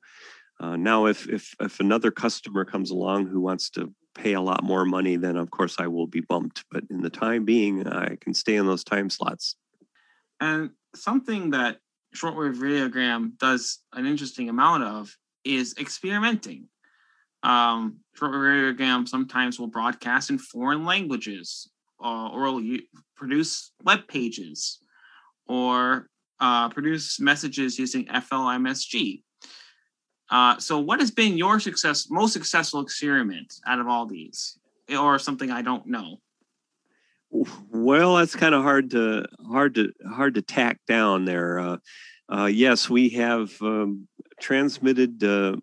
uh, 0.60 0.76
now, 0.76 1.06
if 1.06 1.28
if 1.28 1.56
if 1.60 1.80
another 1.80 2.12
customer 2.12 2.66
comes 2.66 2.92
along 2.92 3.28
who 3.28 3.42
wants 3.42 3.70
to 3.72 3.94
pay 4.14 4.34
a 4.34 4.42
lot 4.42 4.64
more 4.64 4.86
money, 4.86 5.16
then 5.16 5.38
of 5.38 5.50
course 5.52 5.78
I 5.80 5.88
will 5.88 6.08
be 6.08 6.22
bumped. 6.22 6.66
But 6.70 6.84
in 6.90 7.02
the 7.02 7.10
time 7.10 7.46
being, 7.46 7.88
I 7.88 8.18
can 8.20 8.34
stay 8.34 8.56
in 8.56 8.68
those 8.68 8.84
time 8.84 9.10
slots. 9.10 9.56
And 10.40 10.72
something 10.96 11.52
that 11.52 11.78
shortwave 12.16 12.58
radiogram 12.58 13.38
does 13.38 13.80
an 13.94 14.06
interesting 14.06 14.50
amount 14.50 14.84
of 14.84 15.16
is 15.44 15.76
experimenting. 15.80 16.68
Um, 17.44 17.98
sometimes 18.16 19.60
will 19.60 19.68
broadcast 19.68 20.30
in 20.30 20.38
foreign 20.38 20.86
languages 20.86 21.70
uh, 22.04 22.30
or 22.30 22.52
will 22.52 22.78
produce 23.16 23.72
web 23.84 24.08
pages 24.08 24.80
or 25.48 26.08
uh, 26.40 26.70
produce 26.70 27.20
messages 27.20 27.78
using 27.80 28.06
FLMSG. 28.06 29.24
Uh, 30.30 30.58
so, 30.60 30.80
what 30.80 31.00
has 31.00 31.12
been 31.12 31.38
your 31.38 31.60
success, 31.60 32.10
most 32.10 32.34
successful 32.34 32.80
experiment 32.80 33.54
out 33.68 33.80
of 33.80 33.88
all 33.88 34.06
these, 34.06 34.58
or 34.98 35.20
something 35.20 35.52
I 35.52 35.62
don't 35.62 35.86
know? 35.88 36.18
Well, 37.30 38.16
that's 38.16 38.36
kind 38.36 38.56
of 38.56 38.64
hard 38.64 38.92
to 38.92 39.26
hard 39.46 39.76
to 39.76 39.92
hard 40.10 40.36
to 40.36 40.42
tack 40.42 40.80
down 40.88 41.26
there. 41.26 41.60
Uh, 41.60 41.78
uh, 42.32 42.46
yes, 42.46 42.90
we 42.90 43.10
have 43.10 43.52
um, 43.62 44.08
transmitted 44.40 45.24
uh, 45.24 45.58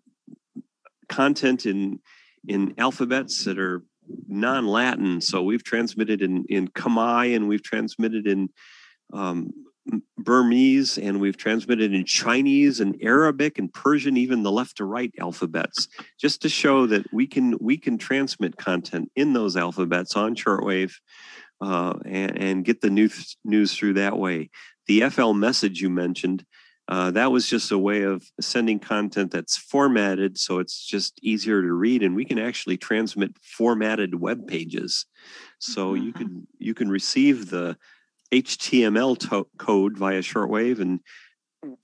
content 1.09 1.65
in 1.65 1.99
in 2.47 2.73
alphabets 2.77 3.43
that 3.43 3.59
are 3.59 3.83
non-Latin. 4.27 5.21
So 5.21 5.43
we've 5.43 5.63
transmitted 5.63 6.21
in 6.21 6.45
in 6.49 6.67
Khmer 6.69 7.35
and 7.35 7.47
we've 7.47 7.63
transmitted 7.63 8.27
in 8.27 8.49
um, 9.13 9.51
Burmese 10.17 10.97
and 10.97 11.19
we've 11.19 11.37
transmitted 11.37 11.93
in 11.93 12.05
Chinese 12.05 12.79
and 12.79 12.95
Arabic 13.01 13.57
and 13.57 13.73
Persian, 13.73 14.17
even 14.17 14.43
the 14.43 14.51
left 14.51 14.77
to 14.77 14.85
right 14.85 15.13
alphabets, 15.19 15.87
just 16.19 16.41
to 16.41 16.49
show 16.49 16.85
that 16.87 17.11
we 17.13 17.27
can 17.27 17.55
we 17.59 17.77
can 17.77 17.97
transmit 17.97 18.57
content 18.57 19.11
in 19.15 19.33
those 19.33 19.55
alphabets 19.57 20.15
on 20.15 20.35
shortwave 20.35 20.93
uh, 21.61 21.93
and, 22.05 22.37
and, 22.37 22.65
get 22.65 22.81
the 22.81 22.89
news 22.89 23.37
news 23.43 23.73
through 23.73 23.93
that 23.93 24.17
way. 24.17 24.49
The 24.87 25.09
FL 25.09 25.33
message 25.33 25.81
you 25.81 25.89
mentioned 25.89 26.45
uh, 26.89 27.11
that 27.11 27.31
was 27.31 27.47
just 27.47 27.71
a 27.71 27.77
way 27.77 28.01
of 28.01 28.23
sending 28.41 28.79
content 28.79 29.31
that's 29.31 29.55
formatted 29.55 30.37
so 30.37 30.57
it's 30.57 30.85
just 30.85 31.19
easier 31.21 31.61
to 31.61 31.71
read 31.71 32.01
and 32.01 32.15
we 32.15 32.25
can 32.25 32.39
actually 32.39 32.77
transmit 32.77 33.37
formatted 33.41 34.15
web 34.15 34.47
pages 34.47 35.05
so 35.59 35.93
mm-hmm. 35.93 36.05
you 36.05 36.13
can 36.13 36.47
you 36.57 36.73
can 36.73 36.89
receive 36.89 37.49
the 37.49 37.77
html 38.33 39.17
to- 39.17 39.47
code 39.57 39.97
via 39.97 40.19
shortwave 40.19 40.79
and 40.79 40.99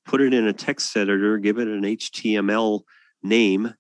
put 0.05 0.21
it 0.21 0.33
in 0.33 0.47
a 0.47 0.53
text 0.53 0.97
editor 0.97 1.37
give 1.37 1.59
it 1.59 1.67
an 1.67 1.83
html 1.83 2.81
name 3.21 3.73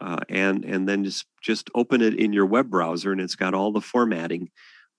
uh, 0.00 0.20
and 0.28 0.64
and 0.64 0.88
then 0.88 1.02
just 1.02 1.26
just 1.42 1.70
open 1.74 2.02
it 2.02 2.14
in 2.14 2.32
your 2.32 2.46
web 2.46 2.70
browser 2.70 3.10
and 3.10 3.20
it's 3.20 3.36
got 3.36 3.54
all 3.54 3.72
the 3.72 3.80
formatting 3.80 4.48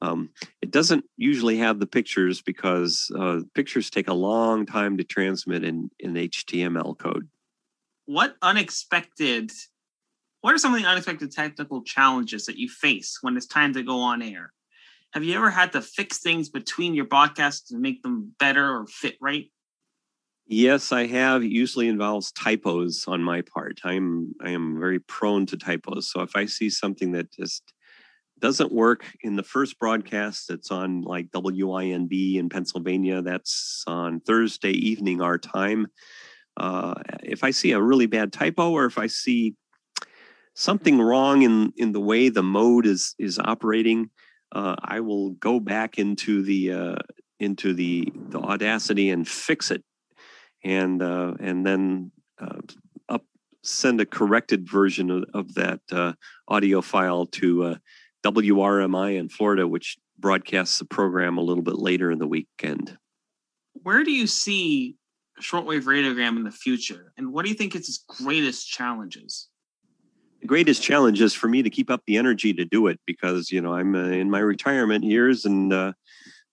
um, 0.01 0.29
it 0.61 0.71
doesn't 0.71 1.05
usually 1.17 1.57
have 1.57 1.79
the 1.79 1.87
pictures 1.87 2.41
because 2.41 3.11
uh, 3.17 3.41
pictures 3.55 3.89
take 3.89 4.07
a 4.07 4.13
long 4.13 4.65
time 4.65 4.97
to 4.97 5.03
transmit 5.03 5.63
in, 5.63 5.89
in 5.99 6.13
HTML 6.13 6.97
code. 6.97 7.27
What 8.05 8.35
unexpected, 8.41 9.51
what 10.41 10.53
are 10.53 10.57
some 10.57 10.73
of 10.73 10.81
the 10.81 10.87
unexpected 10.87 11.31
technical 11.31 11.83
challenges 11.83 12.45
that 12.45 12.57
you 12.57 12.69
face 12.69 13.19
when 13.21 13.35
it's 13.35 13.47
time 13.47 13.73
to 13.73 13.83
go 13.83 13.99
on 13.99 14.21
air? 14.21 14.53
Have 15.13 15.23
you 15.23 15.35
ever 15.35 15.49
had 15.49 15.71
to 15.73 15.81
fix 15.81 16.19
things 16.19 16.49
between 16.49 16.93
your 16.93 17.05
broadcasts 17.05 17.69
to 17.69 17.77
make 17.77 18.03
them 18.03 18.33
better 18.39 18.77
or 18.77 18.87
fit 18.87 19.17
right? 19.19 19.49
Yes, 20.45 20.93
I 20.93 21.07
have. 21.07 21.43
It 21.43 21.51
usually 21.51 21.89
involves 21.89 22.31
typos 22.31 23.05
on 23.07 23.21
my 23.21 23.41
part. 23.41 23.81
I'm 23.83 24.33
I 24.41 24.51
am 24.51 24.79
very 24.79 24.99
prone 24.99 25.45
to 25.47 25.57
typos. 25.57 26.09
So 26.09 26.21
if 26.21 26.35
I 26.35 26.45
see 26.45 26.69
something 26.69 27.11
that 27.13 27.31
just 27.33 27.73
doesn't 28.39 28.72
work 28.72 29.06
in 29.22 29.36
the 29.36 29.44
first 29.44 29.79
broadcast 29.79 30.48
that's 30.48 30.72
on 30.72 31.01
like 31.01 31.32
WINB 31.32 32.36
in 32.36 32.50
Pennsylvania. 32.50 33.22
That's 33.22 33.84
on 33.88 34.20
Thursday 34.20 34.72
evening, 34.72 35.22
our 35.22 35.38
time. 35.38 35.88
Uh, 36.56 36.96
if 37.24 37.44
I 37.44 37.51
see 37.51 37.72
a 37.72 37.82
really 37.82 38.08
bad 38.08 38.34
typo 38.34 38.72
or 38.72 38.86
if 38.86 38.98
I 38.98 39.08
see 39.08 39.56
something 40.56 41.00
wrong 41.00 41.44
in, 41.44 41.72
in 41.77 41.91
the 41.91 42.00
way 42.00 42.29
the 42.29 42.44
mode 42.44 42.86
is, 42.86 43.13
is 43.20 43.39
operating, 43.39 44.10
uh, 44.51 44.75
I 44.79 45.01
will 45.01 45.32
go 45.32 45.60
back 45.60 46.00
into 46.00 46.41
the, 46.41 46.72
uh, 46.72 46.96
into 47.39 47.74
the, 47.74 48.12
the 48.15 48.39
Audacity 48.39 49.10
and 49.12 49.27
fix 49.27 49.70
it. 49.72 49.84
And, 50.63 51.01
uh, 51.01 51.36
and 51.39 51.65
then 51.65 52.12
uh, 52.41 52.60
up 53.08 53.24
send 53.63 54.01
a 54.01 54.06
corrected 54.06 54.67
version 54.67 55.12
of, 55.12 55.25
of 55.34 55.53
that 55.53 55.82
uh, 55.91 56.13
audio 56.48 56.82
file 56.82 57.27
to 57.27 57.77
WRMI 58.31 59.17
in 59.17 59.29
Florida, 59.29 59.67
which 59.67 59.98
broadcasts 60.19 60.79
the 60.79 60.86
program 60.86 61.38
a 61.38 61.41
little 61.41 61.63
bit 61.63 61.77
later 61.77 62.12
in 62.12 62.19
the 62.19 62.27
weekend. 62.27 62.98
Where 63.84 64.03
do 64.03 64.12
you 64.12 64.27
see 64.27 64.96
shortwave 65.41 65.84
radiogram 65.84 66.36
in 66.38 66.43
the 66.43 66.51
future, 66.51 67.13
and 67.17 67.31
what 67.31 67.43
do 67.43 67.50
you 67.50 67.55
think 67.55 67.75
is 67.75 67.88
its 67.88 68.03
greatest 68.07 68.67
challenges? 68.67 69.48
The 70.41 70.48
greatest 70.48 70.84
challenge 70.84 71.22
is 71.22 71.34
for 71.34 71.48
me 71.48 71.63
to 71.63 71.69
keep 71.69 71.89
up 71.89 72.01
the 72.05 72.17
energy 72.17 72.53
to 72.53 72.65
do 72.65 72.88
it 72.88 73.00
because 73.05 73.51
you 73.51 73.62
know 73.62 73.74
I'm 73.74 73.96
uh, 73.96 74.10
in 74.10 74.29
my 74.29 74.39
retirement 74.39 75.03
years 75.03 75.46
and 75.46 75.72
uh, 75.72 75.93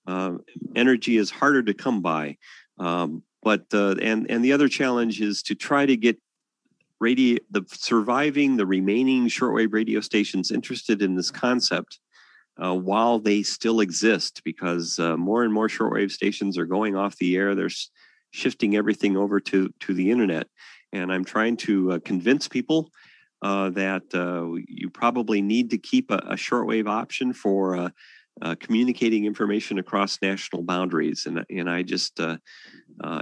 uh, 0.06 0.32
energy 0.76 1.16
is 1.16 1.30
harder 1.30 1.62
to 1.62 1.74
come 1.74 2.02
by. 2.02 2.36
Um, 2.78 3.22
but 3.42 3.66
uh, 3.72 3.96
and 4.00 4.30
and 4.30 4.44
the 4.44 4.52
other 4.52 4.68
challenge 4.68 5.20
is 5.20 5.42
to 5.44 5.54
try 5.54 5.86
to 5.86 5.96
get 5.96 6.18
radio 7.00 7.38
the 7.50 7.64
surviving 7.68 8.56
the 8.56 8.66
remaining 8.66 9.26
shortwave 9.28 9.72
radio 9.72 10.00
stations 10.00 10.50
interested 10.50 11.02
in 11.02 11.16
this 11.16 11.30
concept 11.30 11.98
uh, 12.62 12.74
while 12.74 13.18
they 13.18 13.42
still 13.42 13.80
exist 13.80 14.42
because 14.44 14.98
uh, 14.98 15.16
more 15.16 15.42
and 15.42 15.52
more 15.52 15.68
shortwave 15.68 16.10
stations 16.10 16.56
are 16.56 16.66
going 16.66 16.96
off 16.96 17.16
the 17.16 17.36
air 17.36 17.54
they're 17.54 17.70
shifting 18.30 18.76
everything 18.76 19.16
over 19.16 19.40
to 19.40 19.72
to 19.80 19.92
the 19.92 20.10
internet 20.10 20.46
and 20.92 21.12
i'm 21.12 21.24
trying 21.24 21.56
to 21.56 21.92
uh, 21.92 21.98
convince 22.04 22.48
people 22.48 22.90
uh, 23.44 23.68
that 23.68 24.02
uh, 24.14 24.58
you 24.66 24.88
probably 24.88 25.42
need 25.42 25.68
to 25.68 25.76
keep 25.76 26.10
a, 26.10 26.16
a 26.16 26.34
shortwave 26.34 26.88
option 26.88 27.30
for 27.30 27.90
uh, 28.40 28.54
communicating 28.58 29.26
information 29.26 29.78
across 29.78 30.18
national 30.22 30.62
boundaries. 30.62 31.26
And, 31.26 31.44
and 31.50 31.68
I 31.68 31.82
just 31.82 32.18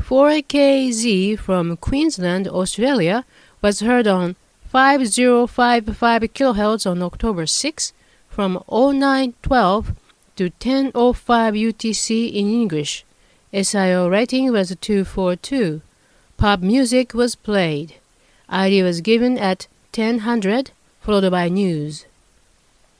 4KZ 0.00 1.36
from 1.36 1.76
Queensland, 1.78 2.46
Australia 2.46 3.24
was 3.60 3.80
heard 3.80 4.06
on 4.06 4.36
5055 4.68 6.22
kHz 6.22 6.88
on 6.88 7.02
October 7.02 7.44
6 7.44 7.92
from 8.30 8.62
0912 8.70 9.92
to 10.36 10.44
1005 10.44 11.54
UTC 11.54 12.32
in 12.32 12.48
English. 12.48 13.04
SIO 13.52 14.10
rating 14.10 14.52
was 14.52 14.74
242. 14.80 15.82
Pop 16.38 16.60
music 16.60 17.12
was 17.12 17.34
played. 17.34 17.96
ID 18.48 18.82
was 18.82 19.00
given 19.00 19.36
at 19.36 19.66
1000, 19.94 20.70
followed 21.00 21.30
by 21.30 21.48
news. 21.48 22.06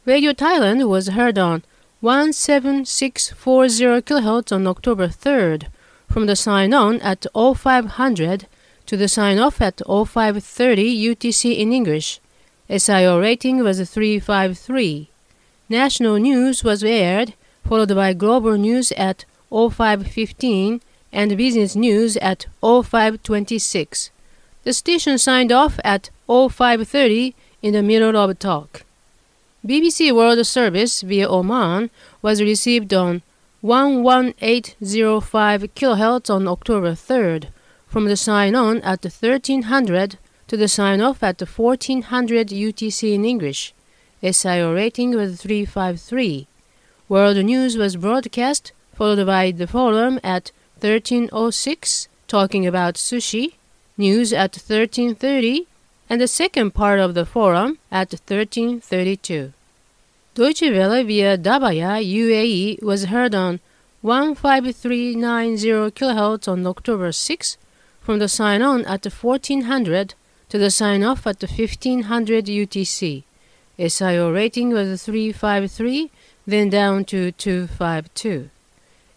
Radio 0.04 0.32
Thailand 0.32 0.88
was 0.88 1.08
heard 1.08 1.38
on 1.38 1.62
17640 2.02 4.02
kHz 4.02 4.52
on 4.52 4.66
October 4.66 5.08
3rd, 5.08 5.68
from 6.08 6.26
the 6.26 6.34
sign 6.34 6.74
on 6.74 7.00
at 7.00 7.24
0500 7.34 8.46
to 8.86 8.96
the 8.96 9.06
sign 9.06 9.38
off 9.38 9.60
at 9.60 9.80
0530 9.86 11.14
UTC 11.14 11.56
in 11.56 11.72
English. 11.72 12.20
SIO 12.68 13.20
rating 13.20 13.62
was 13.62 13.78
353. 13.88 15.09
National 15.70 16.16
news 16.16 16.62
was 16.64 16.82
aired, 16.82 17.34
followed 17.64 17.94
by 17.94 18.12
global 18.12 18.58
news 18.58 18.90
at 18.96 19.24
0515 19.50 20.80
and 21.12 21.36
business 21.36 21.76
news 21.76 22.16
at 22.16 22.46
0526. 22.60 24.10
The 24.64 24.72
station 24.72 25.16
signed 25.16 25.52
off 25.52 25.78
at 25.84 26.10
0530 26.26 27.36
in 27.62 27.72
the 27.72 27.84
middle 27.84 28.16
of 28.16 28.36
talk. 28.40 28.82
BBC 29.64 30.12
World 30.12 30.44
Service 30.44 31.02
via 31.02 31.28
Oman 31.28 31.90
was 32.20 32.42
received 32.42 32.92
on 32.92 33.22
11805 33.62 35.62
kHz 35.76 36.34
on 36.34 36.48
October 36.48 36.94
3rd, 36.94 37.46
from 37.86 38.06
the 38.06 38.16
sign 38.16 38.56
on 38.56 38.78
at 38.78 39.04
1300 39.04 40.18
to 40.48 40.56
the 40.56 40.66
sign 40.66 41.00
off 41.00 41.22
at 41.22 41.40
1400 41.40 42.48
UTC 42.48 43.14
in 43.14 43.24
English. 43.24 43.72
SIO 44.22 44.74
rating 44.74 45.16
was 45.16 45.40
353. 45.40 46.46
World 47.08 47.38
News 47.38 47.78
was 47.78 47.96
broadcast, 47.96 48.72
followed 48.94 49.24
by 49.26 49.50
the 49.50 49.66
forum 49.66 50.20
at 50.22 50.52
1306, 50.80 52.08
talking 52.28 52.66
about 52.66 52.96
sushi, 52.96 53.54
news 53.96 54.32
at 54.32 54.54
1330, 54.56 55.66
and 56.10 56.20
the 56.20 56.28
second 56.28 56.74
part 56.74 57.00
of 57.00 57.14
the 57.14 57.24
forum 57.24 57.78
at 57.90 58.12
1332. 58.12 59.52
Deutsche 60.34 60.62
Welle 60.62 61.02
via 61.04 61.38
Dhabayya, 61.38 62.04
UAE 62.04 62.82
was 62.82 63.04
heard 63.04 63.34
on 63.34 63.58
15390 64.02 65.90
kHz 65.92 66.46
on 66.46 66.66
October 66.66 67.10
6 67.10 67.56
from 68.00 68.18
the 68.18 68.28
sign 68.28 68.60
on 68.60 68.84
at 68.84 69.04
1400 69.04 70.14
to 70.50 70.58
the 70.58 70.70
sign 70.70 71.02
off 71.02 71.26
at 71.26 71.42
1500 71.42 72.46
UTC. 72.46 73.24
SIO 73.80 74.30
rating 74.32 74.74
was 74.74 75.02
353, 75.02 76.10
then 76.46 76.68
down 76.68 77.02
to 77.06 77.32
252. 77.32 78.50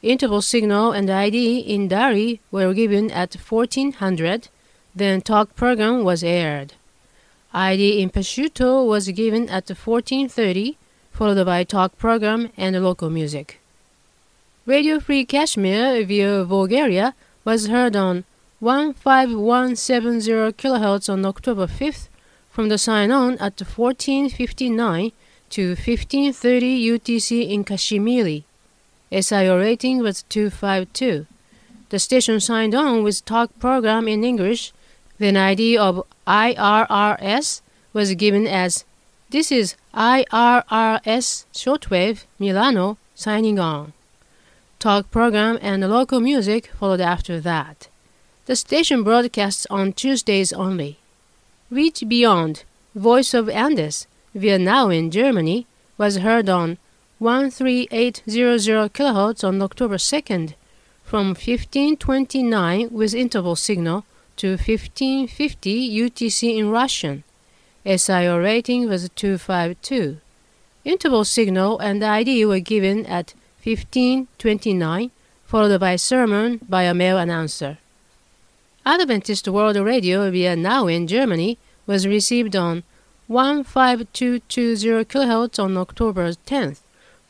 Interval 0.01 0.41
signal 0.41 0.93
and 0.93 1.09
ID 1.09 1.59
in 1.59 1.89
Dari 1.89 2.39
were 2.49 2.73
given 2.73 3.11
at 3.11 3.35
1400, 3.35 4.47
then 4.95 5.21
talk 5.21 5.53
program 5.55 6.05
was 6.05 6.23
aired. 6.23 6.75
ID 7.53 8.01
in 8.01 8.09
Pashto 8.09 8.87
was 8.87 9.09
given 9.09 9.49
at 9.49 9.67
1430, 9.67 10.77
followed 11.11 11.45
by 11.45 11.65
talk 11.65 11.97
program 11.97 12.49
and 12.55 12.81
local 12.81 13.09
music. 13.09 13.59
Radio 14.65 14.97
Free 15.01 15.25
Kashmir 15.25 16.05
via 16.05 16.45
Bulgaria 16.45 17.13
was 17.43 17.67
heard 17.67 17.97
on 17.97 18.23
15170 18.61 20.53
kHz 20.53 21.09
on 21.09 21.25
October 21.25 21.67
5th 21.67 22.07
from 22.53 22.69
the 22.69 22.77
sign-on 22.77 23.33
at 23.39 23.59
1459 23.59 25.11
to 25.49 25.69
1530 25.69 26.87
UTC 26.87 27.49
in 27.49 27.63
Kashmiri. 27.63 28.45
SIO 29.11 29.59
rating 29.59 30.03
was 30.03 30.21
252. 30.29 31.25
The 31.89 31.97
station 31.97 32.39
signed 32.39 32.75
on 32.75 33.01
with 33.03 33.25
talk 33.25 33.49
program 33.59 34.07
in 34.07 34.23
English, 34.23 34.71
then 35.17 35.35
ID 35.35 35.77
of 35.79 36.05
IRRS 36.27 37.61
was 37.91 38.13
given 38.13 38.45
as 38.45 38.85
This 39.31 39.51
is 39.51 39.75
IRRS 39.95 41.45
Shortwave 41.53 42.25
Milano 42.37 42.97
signing 43.15 43.57
on. 43.57 43.93
Talk 44.77 45.09
program 45.09 45.57
and 45.59 45.89
local 45.89 46.19
music 46.19 46.69
followed 46.79 47.01
after 47.01 47.39
that. 47.39 47.87
The 48.45 48.55
station 48.55 49.03
broadcasts 49.03 49.65
on 49.71 49.93
Tuesdays 49.93 50.53
only. 50.53 50.99
Reach 51.73 52.03
Beyond, 52.07 52.65
Voice 52.93 53.33
of 53.33 53.49
Andes, 53.49 54.05
via 54.35 54.59
Nauen 54.59 54.95
in 54.95 55.09
Germany, 55.09 55.65
was 55.97 56.17
heard 56.17 56.47
on 56.47 56.77
13800 57.19 58.93
kHz 58.93 59.43
on 59.43 59.59
October 59.59 59.97
2nd 59.97 60.53
from 61.03 61.29
1529 61.29 62.89
with 62.91 63.15
interval 63.15 63.55
signal 63.55 64.05
to 64.35 64.49
1550 64.49 65.89
UTC 65.89 66.55
in 66.55 66.69
Russian. 66.69 67.23
SIO 67.87 68.37
rating 68.37 68.87
was 68.87 69.09
252. 69.15 70.17
Interval 70.85 71.25
signal 71.25 71.79
and 71.79 72.03
ID 72.03 72.45
were 72.45 72.59
given 72.59 73.03
at 73.07 73.33
1529, 73.63 75.09
followed 75.43 75.79
by 75.79 75.95
sermon 75.95 76.59
by 76.69 76.83
a 76.83 76.93
male 76.93 77.17
announcer. 77.17 77.79
Adventist 78.85 79.47
World 79.47 79.77
Radio 79.77 80.29
via 80.29 80.57
Nauen 80.57 80.93
in 80.93 81.07
Germany 81.07 81.57
was 81.87 82.05
received 82.05 82.53
on 82.53 82.83
15220 83.29 85.05
kHz 85.05 85.57
on 85.57 85.77
October 85.77 86.29
10th 86.31 86.79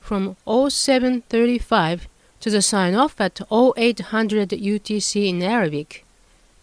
from 0.02 0.36
0735 0.48 2.08
to 2.40 2.50
the 2.50 2.62
sign 2.62 2.96
off 2.96 3.22
at 3.22 3.40
0800 3.52 4.50
UTC 4.50 5.30
in 5.30 5.44
Arabic. 5.44 6.04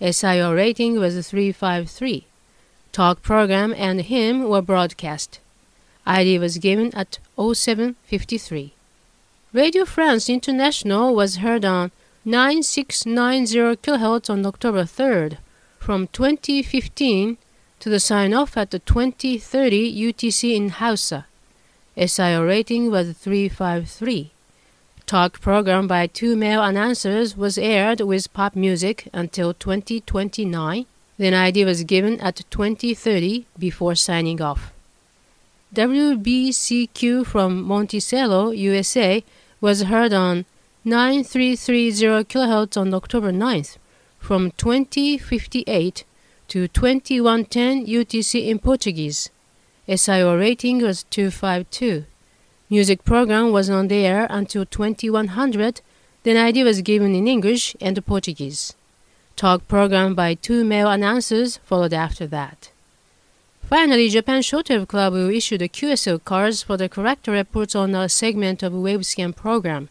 SIO 0.00 0.56
rating 0.56 0.98
was 0.98 1.14
353. 1.28 2.26
Talk 2.90 3.22
program 3.22 3.72
and 3.76 4.00
hymn 4.00 4.48
were 4.48 4.60
broadcast. 4.60 5.38
ID 6.04 6.40
was 6.40 6.58
given 6.58 6.92
at 6.94 7.20
0753. 7.38 8.72
Radio 9.52 9.84
France 9.84 10.28
International 10.28 11.14
was 11.14 11.36
heard 11.36 11.64
on 11.64 11.92
9690 12.22 13.76
kHz 13.76 14.28
on 14.28 14.44
October 14.44 14.82
3rd 14.82 15.38
from 15.78 16.06
2015 16.08 17.38
to 17.78 17.88
the 17.88 17.98
sign 17.98 18.34
off 18.34 18.58
at 18.58 18.70
the 18.70 18.78
2030 18.78 20.12
UTC 20.12 20.54
in 20.54 20.68
Hausa. 20.68 21.24
SIO 21.96 22.46
rating 22.46 22.90
was 22.90 23.16
353. 23.16 24.32
Talk 25.06 25.40
program 25.40 25.88
by 25.88 26.06
two 26.06 26.36
male 26.36 26.62
announcers 26.62 27.38
was 27.38 27.56
aired 27.56 28.02
with 28.02 28.30
pop 28.34 28.54
music 28.54 29.08
until 29.14 29.54
2029. 29.54 30.84
Then 31.16 31.32
ID 31.32 31.64
was 31.64 31.84
given 31.84 32.20
at 32.20 32.44
2030 32.50 33.46
before 33.58 33.94
signing 33.94 34.42
off. 34.42 34.74
WBCQ 35.74 37.24
from 37.24 37.62
Monticello, 37.62 38.50
USA 38.50 39.24
was 39.62 39.84
heard 39.84 40.12
on 40.12 40.44
9330 40.82 42.24
kHz 42.24 42.80
on 42.80 42.94
October 42.94 43.30
9th 43.30 43.76
from 44.18 44.50
2058 44.52 46.04
to 46.48 46.68
2110 46.68 47.84
UTC 47.84 48.48
in 48.48 48.58
Portuguese. 48.58 49.28
SIO 49.86 50.38
rating 50.38 50.80
was 50.80 51.02
252. 51.10 52.06
Music 52.70 53.04
program 53.04 53.52
was 53.52 53.68
on 53.68 53.88
the 53.88 54.06
air 54.06 54.26
until 54.30 54.64
2100, 54.64 55.82
then 56.22 56.38
ID 56.38 56.64
was 56.64 56.80
given 56.80 57.14
in 57.14 57.28
English 57.28 57.76
and 57.78 58.02
Portuguese. 58.06 58.72
Talk 59.36 59.68
program 59.68 60.14
by 60.14 60.32
two 60.32 60.64
male 60.64 60.90
announcers 60.90 61.58
followed 61.58 61.92
after 61.92 62.26
that. 62.28 62.70
Finally, 63.68 64.08
Japan 64.08 64.40
Shortwave 64.40 64.88
Club 64.88 65.12
will 65.12 65.28
issue 65.28 65.58
the 65.58 65.68
QSL 65.68 66.24
cards 66.24 66.62
for 66.62 66.78
the 66.78 66.88
correct 66.88 67.28
reports 67.28 67.74
on 67.74 67.94
a 67.94 68.08
segment 68.08 68.62
of 68.62 68.72
Wavescan 68.72 69.36
program. 69.36 69.90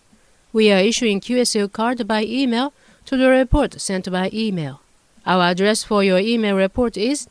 We 0.51 0.71
are 0.71 0.79
issuing 0.79 1.21
QSL 1.21 1.71
card 1.71 2.07
by 2.07 2.23
email 2.23 2.73
to 3.05 3.15
the 3.15 3.29
report 3.29 3.79
sent 3.79 4.11
by 4.11 4.31
email. 4.33 4.81
Our 5.23 5.43
address 5.51 5.83
for 5.83 6.03
your 6.03 6.17
email 6.17 6.55
report 6.55 6.97
is 6.97 7.27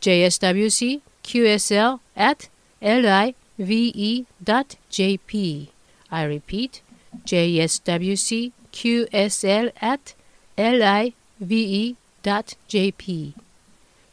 jswcqsl 0.00 1.00
at 2.16 2.48
live.jp. 2.80 3.28
I 6.10 6.22
repeat, 6.22 6.82
jswcqsl 7.26 8.52
at 9.80 10.14
live.jp. 10.56 11.96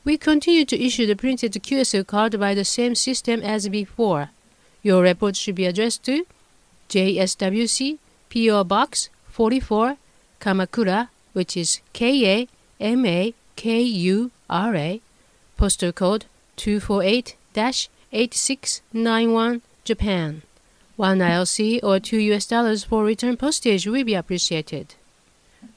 We 0.03 0.17
continue 0.17 0.65
to 0.65 0.83
issue 0.83 1.05
the 1.05 1.15
printed 1.15 1.53
QSL 1.53 2.07
card 2.07 2.39
by 2.39 2.55
the 2.55 2.65
same 2.65 2.95
system 2.95 3.41
as 3.43 3.69
before. 3.69 4.31
Your 4.81 5.03
report 5.03 5.35
should 5.35 5.53
be 5.55 5.65
addressed 5.67 6.03
to 6.05 6.25
JSWC 6.89 7.99
PO 8.29 8.63
Box 8.63 9.09
44 9.29 9.97
Kamakura, 10.39 11.09
which 11.33 11.57
is 11.57 11.81
K 11.93 12.25
A 12.25 12.47
M 12.79 13.05
A 13.05 13.33
K 13.55 13.81
U 13.81 14.31
R 14.49 14.75
A, 14.75 15.01
postal 15.57 15.91
code 15.91 16.25
248 16.55 17.35
8691 18.11 19.61
Japan. 19.83 20.41
One 20.95 21.19
ILC 21.19 21.79
or 21.81 21.99
two 21.99 22.17
US 22.33 22.45
dollars 22.45 22.83
for 22.83 23.03
return 23.03 23.37
postage 23.37 23.87
will 23.87 24.03
be 24.03 24.15
appreciated. 24.15 24.95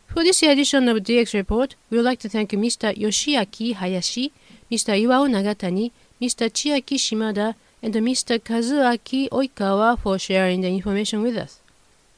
For 0.06 0.22
this 0.22 0.42
edition 0.42 0.88
of 0.88 0.98
DX 0.98 1.32
Report, 1.32 1.74
we 1.88 1.96
would 1.96 2.04
like 2.04 2.18
to 2.20 2.28
thank 2.28 2.50
Mr. 2.50 2.94
Yoshiaki 2.94 3.74
Hayashi, 3.74 4.32
Mr. 4.70 4.92
Iwao 5.00 5.26
Nagatani, 5.28 5.90
Mr. 6.20 6.50
Chiaki 6.50 6.98
Shimada, 6.98 7.54
and 7.82 7.94
Mr. 7.94 8.38
Kazuaki 8.38 9.28
Oikawa 9.30 9.98
for 9.98 10.18
sharing 10.18 10.60
the 10.60 10.68
information 10.68 11.22
with 11.22 11.36
us. 11.36 11.62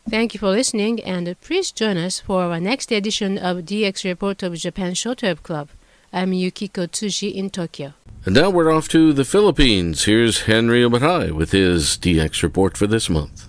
Thank 0.06 0.34
you 0.34 0.38
for 0.38 0.50
listening, 0.50 1.02
and 1.02 1.34
please 1.40 1.72
join 1.72 1.96
us 1.96 2.20
for 2.20 2.42
our 2.42 2.60
next 2.60 2.92
edition 2.92 3.38
of 3.38 3.64
DX 3.64 4.04
Report 4.04 4.42
of 4.42 4.54
Japan 4.54 4.92
Shortwave 4.92 5.42
Club. 5.42 5.70
I'm 6.12 6.32
Yukiko 6.32 6.86
Tsuji 6.86 7.32
in 7.34 7.48
Tokyo. 7.48 7.94
And 8.26 8.34
now 8.34 8.50
we're 8.50 8.70
off 8.70 8.86
to 8.88 9.14
the 9.14 9.24
Philippines. 9.24 10.04
Here's 10.04 10.42
Henry 10.42 10.82
Umaday 10.82 11.32
with 11.32 11.52
his 11.52 11.96
DX 11.96 12.42
report 12.42 12.76
for 12.76 12.86
this 12.86 13.08
month. 13.08 13.48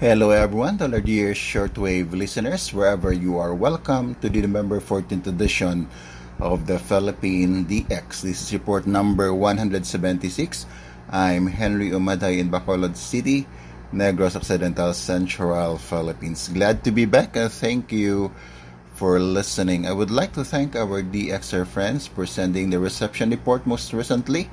Hello 0.00 0.30
everyone, 0.30 0.76
to 0.78 0.90
our 0.90 1.00
dear 1.00 1.34
shortwave 1.34 2.10
listeners, 2.10 2.74
wherever 2.74 3.12
you 3.12 3.38
are, 3.38 3.54
welcome 3.54 4.16
to 4.16 4.28
the 4.28 4.40
November 4.40 4.80
14th 4.80 5.28
edition 5.28 5.88
of 6.40 6.66
the 6.66 6.80
Philippine 6.80 7.64
DX. 7.64 8.22
This 8.22 8.42
is 8.42 8.52
report 8.52 8.88
number 8.88 9.32
176. 9.32 10.66
I'm 11.10 11.46
Henry 11.46 11.90
Umaday 11.90 12.38
in 12.38 12.50
Bacolod 12.50 12.96
City, 12.96 13.46
Negros 13.92 14.36
Occidental, 14.36 14.94
Central 14.94 15.76
Philippines. 15.76 16.48
Glad 16.48 16.82
to 16.84 16.90
be 16.90 17.04
back 17.04 17.36
and 17.36 17.52
thank 17.52 17.92
you 17.92 18.32
for 18.94 19.20
listening. 19.20 19.86
I 19.86 19.92
would 19.92 20.10
like 20.10 20.32
to 20.32 20.44
thank 20.44 20.74
our 20.74 21.02
DXer 21.02 21.66
friends 21.66 22.06
for 22.06 22.24
sending 22.24 22.70
the 22.70 22.80
reception 22.80 23.28
report 23.28 23.66
most 23.66 23.92
recently. 23.92 24.48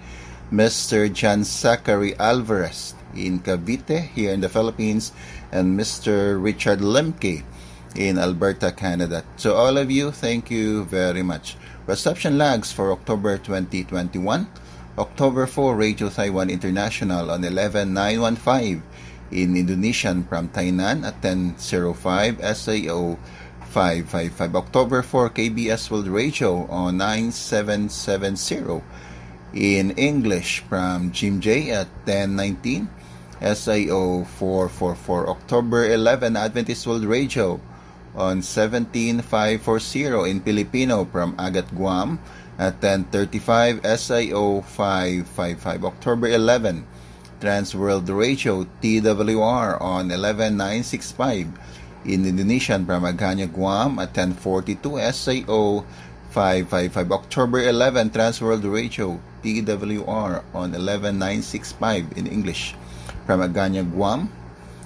Mr. 0.52 1.08
John 1.08 1.46
Zachary 1.46 2.20
Alvarez 2.20 2.96
in 3.16 3.40
Cavite 3.40 4.10
here 4.12 4.34
in 4.34 4.42
the 4.42 4.50
Philippines 4.50 5.14
and 5.52 5.80
Mr. 5.80 6.36
Richard 6.42 6.80
Lemke 6.80 7.44
in 7.96 8.20
Alberta, 8.20 8.72
Canada. 8.72 9.24
So 9.38 9.56
all 9.56 9.78
of 9.78 9.90
you, 9.90 10.12
thank 10.12 10.52
you 10.52 10.84
very 10.86 11.24
much. 11.24 11.56
Reception 11.88 12.38
lags 12.38 12.72
for 12.72 12.92
October 12.92 13.38
2021. 13.38 14.48
October 14.98 15.48
4, 15.48 15.76
Radio 15.76 16.10
Taiwan 16.10 16.50
International 16.50 17.32
on 17.32 17.46
11915 17.46 18.84
in 19.32 19.56
Indonesian 19.56 20.24
from 20.24 20.50
Tainan 20.50 21.06
at 21.06 21.22
1005 21.24 22.38
SIO 22.40 23.18
555. 23.70 24.56
October 24.56 25.02
4, 25.02 25.30
KBS 25.30 25.92
World 25.92 26.08
Radio 26.08 26.66
on 26.68 26.98
9770 26.98 28.82
in 29.54 29.92
English 29.92 30.60
from 30.70 31.12
Kimjae 31.12 31.70
at 31.70 31.88
1019 32.06 32.90
SIO 33.42 34.26
444 34.28 35.30
October 35.30 35.86
11 35.90 36.36
Adventist 36.36 36.86
World 36.86 37.06
Radio 37.06 37.60
on 38.16 38.42
17540 38.42 40.30
in 40.30 40.42
Filipino 40.42 41.06
from 41.06 41.36
Agat 41.38 41.70
Guam 41.74 42.20
at 42.58 42.74
1035 42.84 43.82
SIO 43.82 44.64
555 44.66 45.86
October 45.86 46.28
11 46.28 46.86
Trans 47.40 47.74
World 47.74 48.10
Radio 48.10 48.68
TWR 48.82 49.80
on 49.82 50.12
11965 50.12 51.48
in 52.06 52.26
Indonesian 52.26 52.86
from 52.86 53.04
Aganya 53.04 53.52
Guam 53.52 54.00
at 54.00 54.16
1042 54.16 55.00
SIO 55.00 55.86
555 56.32 57.12
October 57.12 57.64
11 57.64 58.12
Trans 58.12 58.42
World 58.42 58.66
Radio 58.66 59.20
TWR 59.44 60.44
on 60.54 60.72
11965 60.72 62.18
in 62.18 62.28
English. 62.28 62.76
From 63.26 63.42
Aganya, 63.42 63.84
Guam 63.90 64.30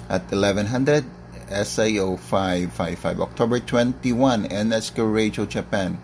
at 0.09 0.29
1100 0.31 1.05
SIO 1.49 2.19
555 2.19 3.21
October 3.21 3.59
21 3.59 4.45
NSK 4.49 4.97
Radio 5.01 5.45
Japan 5.45 5.97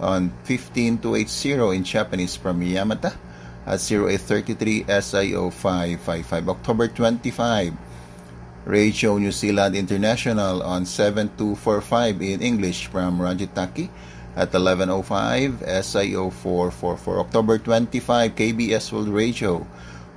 on 0.00 0.32
15280 0.44 1.76
in 1.76 1.84
Japanese 1.84 2.36
from 2.36 2.60
Yamata 2.60 3.16
at 3.66 3.82
0833 3.82 4.84
SIO 4.84 5.52
555. 5.52 6.48
October 6.48 6.86
25, 6.88 7.74
Radio 8.64 9.18
New 9.18 9.32
Zealand 9.32 9.74
International 9.74 10.62
on 10.62 10.86
7245 10.86 12.22
in 12.22 12.42
English 12.42 12.86
from 12.86 13.18
Rangitaiki 13.18 13.90
at 14.38 14.54
1105 14.54 15.66
SIO 15.82 16.32
444. 16.32 17.20
October 17.20 17.58
25, 17.58 18.34
KBS 18.34 18.92
World 18.92 19.08
Radio 19.08 19.66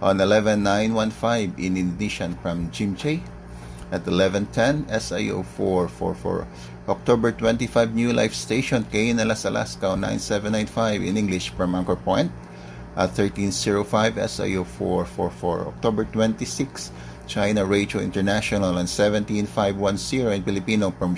on 0.01 0.17
11915 0.17 1.53
in 1.57 1.77
Indonesian 1.77 2.35
from 2.41 2.69
Kimjae 2.69 3.21
at 3.91 4.05
1110 4.05 4.85
SIO 4.93 5.43
444. 5.43 6.47
October 6.87 7.31
25 7.31 7.93
New 7.93 8.13
Life 8.13 8.33
Station 8.33 8.83
KNLS 8.85 9.45
Alaska 9.45 9.87
on 9.87 10.01
9795 10.01 11.03
in 11.03 11.17
English 11.17 11.49
from 11.49 11.75
Anchor 11.75 11.95
Point 11.95 12.31
Uh, 12.97 13.03
at 13.03 13.17
1305 13.17 14.15
SIO 14.15 14.65
444. 14.65 15.67
October 15.67 16.05
26 16.05 16.91
China 17.27 17.63
Radio 17.63 18.01
International 18.01 18.75
on 18.77 18.87
17510 18.87 20.33
in 20.33 20.43
Filipino 20.43 20.89
from 20.91 21.13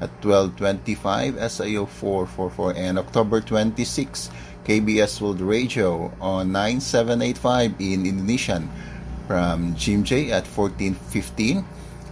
at 0.00 0.10
1225 0.24 1.34
SIO 1.34 1.86
444 1.86 2.74
and 2.76 2.98
October 2.98 3.40
26 3.42 4.30
KBS 4.64 5.20
World 5.20 5.42
Radio 5.42 6.10
on 6.20 6.52
9785 6.52 7.74
in 7.78 8.06
Indonesian 8.06 8.70
from 9.28 9.74
Kimjae 9.74 10.30
at 10.30 10.46
1415 10.48 11.64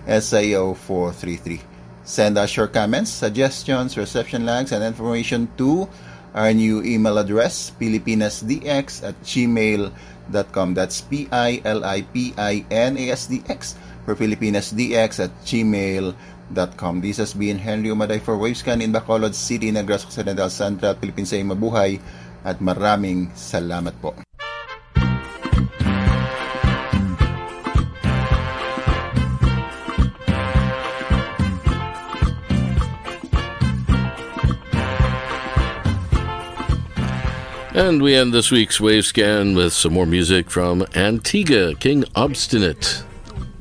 SIO 0.07 0.77
433. 0.77 1.63
Send 2.05 2.39
us 2.39 2.57
your 2.57 2.69
comments, 2.69 3.11
suggestions, 3.11 3.97
reception 3.97 4.45
lags, 4.45 4.73
and 4.73 4.85
information 4.85 5.49
to 5.57 5.89
our 6.35 6.53
new 6.53 6.83
email 6.83 7.19
address, 7.19 7.71
pilipinasdx 7.81 9.07
at 9.07 9.15
gmail.com. 9.23 10.75
That's 10.75 11.01
P-I-L-I-P-I-N-A-S-D-X 11.09 13.75
for 14.05 14.15
pilipinasdx 14.15 15.25
at 15.25 15.31
gmail.com. 15.45 17.01
This 17.01 17.17
has 17.17 17.35
been 17.35 17.59
Henry 17.59 17.89
Umaday 17.89 18.21
for 18.21 18.37
Wavescan 18.37 18.83
in 18.83 18.93
Bacolod 18.93 19.35
City, 19.35 19.73
Negros 19.73 20.05
Occidental, 20.05 20.51
Central, 20.51 20.95
Philippines 20.97 21.33
ay 21.33 21.43
mabuhay 21.45 22.01
at 22.45 22.61
maraming 22.61 23.33
salamat 23.35 23.95
po. 24.01 24.28
And 37.79 38.03
we 38.03 38.17
end 38.17 38.35
this 38.35 38.51
week's 38.51 38.81
Wave 38.81 39.07
Scan 39.07 39.55
with 39.55 39.73
some 39.73 39.93
more 39.93 40.05
music 40.05 40.51
from 40.51 40.85
Antigua, 40.97 41.77
King 41.77 42.05
Obstinate. 42.17 43.05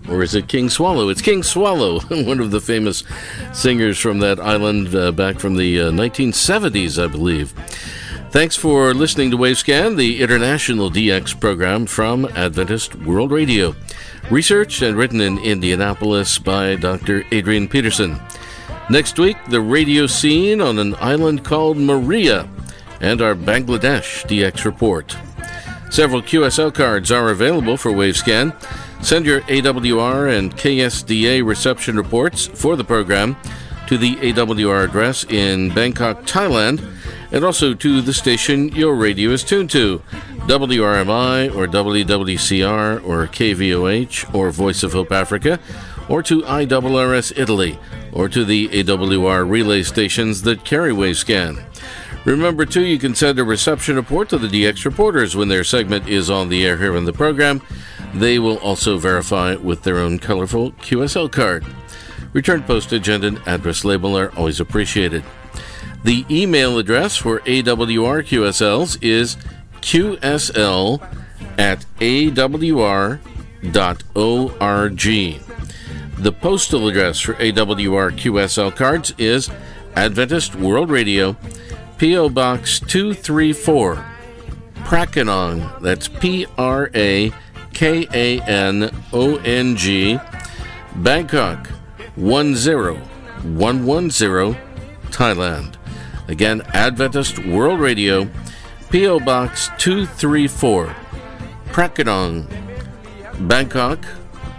Or 0.10 0.24
is 0.24 0.34
it 0.34 0.48
King 0.48 0.72
Swallow? 0.72 1.10
It's 1.10 1.22
King 1.22 1.44
Swallow, 1.44 2.00
one 2.26 2.40
of 2.40 2.50
the 2.50 2.60
famous 2.60 3.04
singers 3.54 4.00
from 4.00 4.18
that 4.22 4.40
island 4.40 4.96
uh, 4.96 5.12
back 5.12 5.40
from 5.40 5.56
the 5.56 5.80
uh, 5.82 5.92
1970s, 5.92 7.02
I 7.02 7.06
believe. 7.06 7.52
Thanks 8.32 8.56
for 8.56 8.92
listening 8.96 9.30
to 9.30 9.38
Wavescan, 9.38 9.98
the 9.98 10.20
international 10.20 10.90
DX 10.90 11.40
program 11.40 11.86
from 11.86 12.26
Adventist 12.36 12.96
World 12.96 13.30
Radio. 13.30 13.76
Researched 14.32 14.82
and 14.82 14.98
written 14.98 15.22
in 15.22 15.38
Indianapolis 15.38 16.40
by 16.40 16.76
Dr. 16.76 17.24
Adrian 17.32 17.68
Peterson. 17.68 18.20
Next 18.90 19.20
week, 19.20 19.38
the 19.50 19.62
radio 19.62 20.08
scene 20.08 20.60
on 20.60 20.80
an 20.80 20.96
island 20.96 21.46
called 21.46 21.78
Maria 21.78 22.50
and 23.02 23.22
our 23.22 23.36
Bangladesh 23.36 24.26
DX 24.26 24.66
report. 24.66 25.16
Several 25.90 26.22
QSL 26.22 26.74
cards 26.74 27.12
are 27.12 27.30
available 27.30 27.78
for 27.78 27.92
Wavescan. 27.92 28.54
Send 29.04 29.26
your 29.26 29.42
AWR 29.42 30.38
and 30.38 30.56
KSDA 30.56 31.46
reception 31.46 31.96
reports 31.96 32.48
for 32.48 32.76
the 32.76 32.84
program 32.84 33.38
to 33.88 33.98
the 33.98 34.16
AWR 34.18 34.84
address 34.84 35.24
in 35.24 35.74
Bangkok, 35.74 36.24
Thailand, 36.24 36.84
and 37.32 37.44
also 37.44 37.74
to 37.74 38.02
the 38.02 38.14
station 38.14 38.70
your 38.70 38.96
radio 38.96 39.32
is 39.32 39.44
tuned 39.44 39.70
to 39.72 40.02
WRMI 40.48 41.54
or 41.56 41.68
WWCR 41.68 43.06
or 43.06 43.28
KVOH 43.28 44.34
or 44.34 44.52
Voice 44.52 44.84
of 44.84 44.94
Hope 44.94 45.12
Africa, 45.12 45.60
or 46.10 46.24
to 46.24 46.42
IRRS 46.42 47.38
Italy, 47.38 47.80
or 48.14 48.30
to 48.30 48.46
the 48.46 48.70
AWR 48.70 49.50
relay 49.50 49.84
stations 49.84 50.42
that 50.44 50.64
carry 50.64 50.92
Wavescan. 50.92 51.64
Remember, 52.28 52.66
too, 52.66 52.84
you 52.84 53.00
can 53.00 53.16
send 53.16 53.40
a 53.40 53.44
reception 53.46 53.96
report 53.96 54.28
to 54.28 54.38
the 54.38 54.50
DX 54.50 54.84
reporters 54.84 55.38
when 55.38 55.48
their 55.48 55.64
segment 55.64 56.10
is 56.10 56.30
on 56.30 56.50
the 56.50 56.66
air 56.66 56.76
here 56.76 56.94
in 56.98 57.06
the 57.06 57.14
program. 57.14 57.62
They 58.14 58.38
will 58.38 58.58
also 58.58 58.98
verify 58.98 59.56
with 59.56 59.84
their 59.84 59.98
own 59.98 60.20
colorful 60.20 60.74
QSL 60.74 61.32
card. 61.32 61.66
Return 62.34 62.64
postage 62.64 63.08
and 63.08 63.24
an 63.24 63.38
address 63.46 63.86
label 63.86 64.18
are 64.18 64.36
always 64.36 64.60
appreciated. 64.60 65.24
The 66.04 66.26
email 66.30 66.78
address 66.78 67.16
for 67.16 67.40
AWR 67.40 68.22
QSLs 68.24 69.02
is 69.02 69.38
qsl 69.80 71.02
at 71.58 71.86
awr.org. 72.02 73.22
The 76.18 76.32
postal 76.34 76.88
address 76.90 77.22
for 77.22 77.36
AWR 77.36 78.12
QSL 78.12 78.76
cards 78.76 79.14
is 79.18 79.50
Adventist 79.96 80.56
World 80.56 80.90
Radio, 80.90 81.38
P.O. 81.98 82.30
Box 82.30 82.80
234, 82.80 84.06
Prakanong. 84.84 85.82
That's 85.82 86.08
P 86.08 86.46
R 86.56 86.92
A 86.94 87.32
K 87.74 88.08
A 88.14 88.40
N 88.42 88.92
O 89.12 89.38
N 89.38 89.76
G, 89.76 90.20
Bangkok 90.96 91.68
10110, 92.16 94.56
Thailand. 95.12 95.74
Again, 96.28 96.62
Adventist 96.74 97.40
World 97.46 97.80
Radio, 97.80 98.28
P.O. 98.92 99.20
Box 99.20 99.70
234, 99.80 100.96
Prakanong, 101.68 102.48
Bangkok 103.48 104.06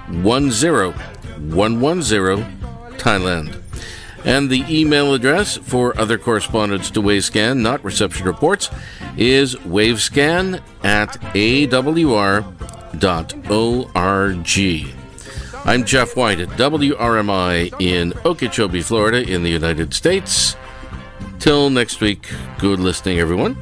10110, 0.09 2.45
Thailand. 2.99 3.63
And 4.25 4.51
the 4.51 4.65
email 4.69 5.15
address 5.15 5.57
for 5.57 5.99
other 5.99 6.19
correspondence 6.19 6.91
to 6.91 7.01
Wavescan, 7.01 7.59
not 7.59 7.85
reception 7.85 8.27
reports, 8.27 8.71
is 9.17 9.55
wavescan 9.57 10.61
at 10.83 11.21
awr.org. 11.35 12.55
I'm 15.65 15.85
Jeff 15.85 16.17
White 16.17 16.41
at 16.41 16.49
WRMI 16.51 17.81
in 17.81 18.15
Okeechobee, 18.25 18.81
Florida, 18.81 19.23
in 19.23 19.43
the 19.43 19.51
United 19.51 19.93
States. 19.93 20.57
Till 21.39 21.71
next 21.71 22.01
week, 22.01 22.29
good 22.59 22.81
listening, 22.81 23.19
everyone. 23.19 23.57